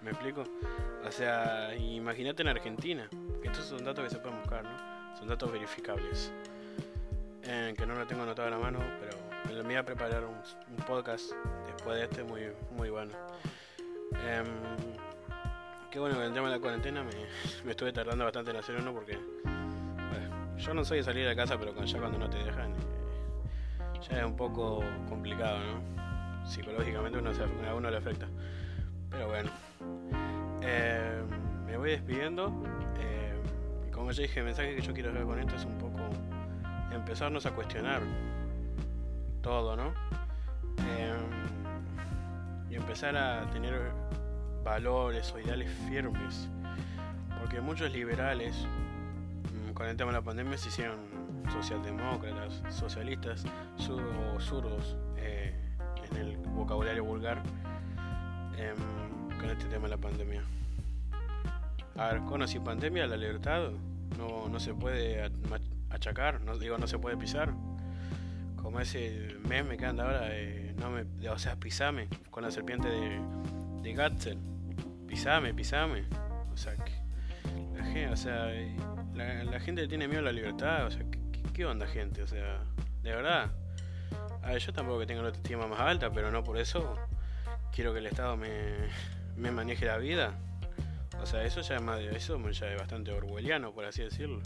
¿Me 0.02 0.10
explico? 0.10 0.44
O 1.04 1.10
sea, 1.10 1.74
imagínate 1.76 2.42
en 2.42 2.48
Argentina, 2.48 3.08
que 3.42 3.48
estos 3.48 3.66
son 3.66 3.84
datos 3.84 4.04
que 4.04 4.10
se 4.10 4.18
pueden 4.18 4.38
buscar, 4.38 4.64
¿no? 4.64 5.16
Son 5.18 5.28
datos 5.28 5.50
verificables. 5.50 6.32
Eh, 7.42 7.74
que 7.76 7.86
no 7.86 7.94
lo 7.94 8.06
tengo 8.06 8.22
anotado 8.22 8.48
a 8.48 8.50
la 8.50 8.58
mano, 8.58 8.80
pero 9.00 9.16
me 9.62 9.70
voy 9.70 9.76
a 9.76 9.84
preparar 9.84 10.24
un, 10.24 10.36
podcast 10.86 11.32
después 11.66 11.96
de 11.96 12.04
este 12.04 12.22
muy, 12.22 12.42
muy 12.76 12.90
bueno. 12.90 13.12
Eh, 14.14 14.44
qué 15.90 15.98
bueno 15.98 16.16
que 16.16 16.26
el 16.26 16.32
tema 16.32 16.48
de 16.48 16.56
la 16.56 16.60
cuarentena 16.60 17.02
me, 17.02 17.70
estuve 17.70 17.92
tardando 17.92 18.24
bastante 18.24 18.50
en 18.50 18.56
hacer 18.56 18.76
uno 18.76 18.92
porque 18.92 19.18
yo 20.58 20.74
no 20.74 20.84
soy 20.84 20.98
de 20.98 21.04
salir 21.04 21.28
de 21.28 21.36
casa, 21.36 21.58
pero 21.58 21.74
ya 21.84 21.98
cuando 21.98 22.18
no 22.18 22.30
te 22.30 22.38
dejan 22.38 22.72
eh, 22.72 24.00
ya 24.08 24.18
es 24.18 24.24
un 24.24 24.36
poco 24.36 24.82
complicado, 25.08 25.58
¿no? 25.58 26.46
Psicológicamente 26.46 27.18
uno 27.18 27.30
a 27.68 27.74
uno 27.74 27.90
le 27.90 27.96
afecta. 27.96 28.26
Pero 29.10 29.28
bueno, 29.28 29.50
eh, 30.62 31.22
me 31.66 31.76
voy 31.76 31.90
despidiendo. 31.90 32.52
Eh, 33.00 33.34
y 33.88 33.90
como 33.90 34.12
ya 34.12 34.22
dije, 34.22 34.40
el 34.40 34.46
mensaje 34.46 34.76
que 34.76 34.82
yo 34.82 34.92
quiero 34.92 35.10
hacer 35.10 35.24
con 35.24 35.38
esto 35.38 35.56
es 35.56 35.64
un 35.64 35.78
poco 35.78 35.98
empezarnos 36.92 37.44
a 37.46 37.50
cuestionar 37.52 38.00
todo, 39.46 39.76
¿no? 39.76 39.94
Em, 40.78 42.68
y 42.68 42.74
empezar 42.74 43.16
a 43.16 43.48
tener 43.52 43.92
valores 44.64 45.32
o 45.32 45.38
ideales 45.38 45.70
firmes. 45.88 46.48
Porque 47.38 47.60
muchos 47.60 47.92
liberales, 47.92 48.66
mm, 49.52 49.72
con 49.72 49.86
el 49.86 49.96
tema 49.96 50.10
de 50.10 50.18
la 50.18 50.24
pandemia, 50.24 50.58
se 50.58 50.68
hicieron 50.68 50.98
socialdemócratas, 51.52 52.60
socialistas 52.74 53.44
o 53.88 54.40
zurdos 54.40 54.96
eh, 55.16 55.54
en 56.10 56.16
el 56.16 56.36
vocabulario 56.38 57.04
vulgar 57.04 57.40
em, 58.58 59.38
con 59.38 59.48
este 59.48 59.66
tema 59.66 59.84
de 59.84 59.90
la 59.90 59.98
pandemia. 59.98 60.42
A 61.96 62.08
ver, 62.08 62.22
con 62.22 62.42
o 62.42 62.64
pandemia, 62.64 63.06
la 63.06 63.16
libertad 63.16 63.70
no, 64.18 64.48
no 64.48 64.58
se 64.58 64.74
puede 64.74 65.30
achacar, 65.90 66.40
no 66.40 66.58
digo 66.58 66.78
no 66.78 66.88
se 66.88 66.98
puede 66.98 67.16
pisar 67.16 67.54
como 68.66 68.80
ese 68.80 69.36
meme 69.48 69.76
que 69.76 69.86
anda 69.86 70.02
ahora, 70.02 70.28
no 70.80 70.90
me, 70.90 71.28
o 71.28 71.38
sea, 71.38 71.54
pisame, 71.54 72.08
con 72.32 72.42
la 72.42 72.50
serpiente 72.50 72.88
de, 72.88 73.20
de 73.80 73.92
Gatzel. 73.92 74.38
Pisame, 75.06 75.54
pisame. 75.54 76.02
O 76.52 76.56
sea, 76.56 76.74
que 76.74 76.90
la 77.76 77.84
gente, 77.84 78.08
o 78.08 78.16
sea, 78.16 78.50
la, 79.14 79.60
gente 79.60 79.86
tiene 79.86 80.08
miedo 80.08 80.18
a 80.18 80.24
la 80.24 80.32
libertad. 80.32 80.84
O 80.84 80.90
sea, 80.90 81.04
¿qué, 81.54 81.64
onda, 81.64 81.86
gente? 81.86 82.24
O 82.24 82.26
sea, 82.26 82.64
de 83.04 83.14
verdad. 83.14 83.52
A 84.42 84.58
yo 84.58 84.72
tampoco 84.72 84.98
que 84.98 85.06
tenga 85.06 85.22
la 85.22 85.28
autoestima 85.28 85.68
más 85.68 85.78
alta, 85.78 86.10
pero 86.10 86.32
no 86.32 86.42
por 86.42 86.58
eso 86.58 86.96
quiero 87.70 87.92
que 87.92 88.00
el 88.00 88.06
Estado 88.06 88.36
me, 88.36 88.50
me 89.36 89.52
maneje 89.52 89.86
la 89.86 89.98
vida. 89.98 90.34
O 91.22 91.26
sea, 91.26 91.44
eso 91.44 91.60
ya 91.60 91.76
es 91.76 91.82
más 91.82 92.00
eso 92.00 92.50
ya 92.50 92.72
es 92.72 92.76
bastante 92.76 93.12
orwelliano, 93.12 93.72
por 93.72 93.84
así 93.84 94.02
decirlo. 94.02 94.42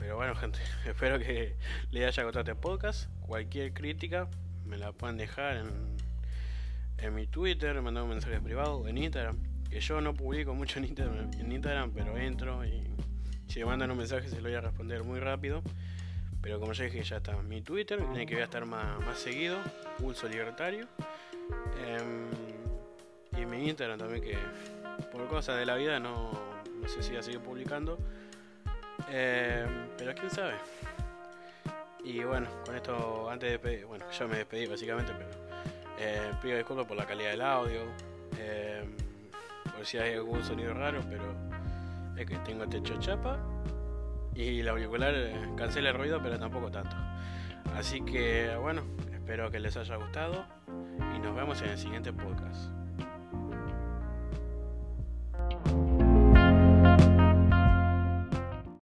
Pero 0.00 0.16
bueno, 0.16 0.34
gente, 0.34 0.58
espero 0.86 1.18
que 1.18 1.54
le 1.90 2.06
haya 2.06 2.24
gustado 2.24 2.40
este 2.40 2.54
podcast. 2.54 3.08
Cualquier 3.20 3.74
crítica 3.74 4.28
me 4.64 4.78
la 4.78 4.92
pueden 4.92 5.18
dejar 5.18 5.58
en, 5.58 5.68
en 6.98 7.14
mi 7.14 7.26
Twitter, 7.26 7.80
mandar 7.82 8.04
un 8.04 8.10
mensaje 8.10 8.40
privado, 8.40 8.88
en 8.88 8.96
Instagram. 8.96 9.38
Que 9.68 9.80
yo 9.80 10.00
no 10.00 10.14
publico 10.14 10.54
mucho 10.54 10.78
en 10.78 10.86
Instagram, 10.86 11.30
en 11.38 11.52
Instagram, 11.52 11.92
pero 11.92 12.16
entro 12.16 12.64
y 12.64 12.82
si 13.46 13.60
me 13.60 13.66
mandan 13.66 13.90
un 13.90 13.98
mensaje 13.98 14.28
se 14.28 14.36
lo 14.36 14.48
voy 14.48 14.54
a 14.54 14.62
responder 14.62 15.04
muy 15.04 15.20
rápido. 15.20 15.62
Pero 16.40 16.58
como 16.58 16.72
ya 16.72 16.84
dije, 16.84 17.02
ya 17.02 17.18
está 17.18 17.36
mi 17.42 17.60
Twitter, 17.60 18.00
en 18.00 18.26
que 18.26 18.34
voy 18.34 18.40
a 18.40 18.44
estar 18.44 18.64
más, 18.64 18.98
más 19.04 19.18
seguido, 19.18 19.58
Pulso 19.98 20.26
Libertario. 20.26 20.88
Em, 21.86 23.40
y 23.40 23.44
mi 23.44 23.68
Instagram 23.68 23.98
también, 23.98 24.22
que 24.22 24.38
por 25.12 25.28
cosas 25.28 25.58
de 25.58 25.66
la 25.66 25.74
vida 25.74 26.00
no, 26.00 26.32
no 26.80 26.88
sé 26.88 27.02
si 27.02 27.10
voy 27.10 27.18
a 27.18 27.22
seguir 27.22 27.40
publicando. 27.40 27.98
Em, 29.10 29.88
pero 29.98 30.14
quién 30.14 30.30
sabe. 30.30 30.54
Y 32.04 32.22
bueno, 32.24 32.48
con 32.64 32.74
esto, 32.74 33.28
antes 33.30 33.60
de 33.62 33.84
bueno, 33.84 34.10
ya 34.10 34.26
me 34.26 34.36
despedí 34.38 34.66
básicamente, 34.66 35.12
pero 35.12 35.30
eh, 35.98 36.30
pido 36.40 36.56
disculpas 36.56 36.86
por 36.86 36.96
la 36.96 37.06
calidad 37.06 37.30
del 37.30 37.42
audio, 37.42 37.80
eh, 38.38 38.84
por 39.76 39.84
si 39.84 39.98
hay 39.98 40.14
algún 40.14 40.42
sonido 40.42 40.72
raro, 40.72 41.00
pero 41.08 41.24
es 42.16 42.26
que 42.26 42.36
tengo 42.38 42.66
techo 42.68 42.98
chapa 43.00 43.38
y 44.34 44.62
la 44.62 44.70
auricular 44.70 45.12
eh, 45.14 45.34
cancela 45.56 45.90
el 45.90 45.96
ruido, 45.96 46.20
pero 46.22 46.38
tampoco 46.38 46.70
tanto. 46.70 46.96
Así 47.76 48.00
que 48.00 48.56
bueno, 48.56 48.82
espero 49.12 49.50
que 49.50 49.60
les 49.60 49.76
haya 49.76 49.96
gustado 49.96 50.44
y 51.14 51.18
nos 51.18 51.34
vemos 51.34 51.60
en 51.62 51.70
el 51.70 51.78
siguiente 51.78 52.12
podcast. 52.12 52.79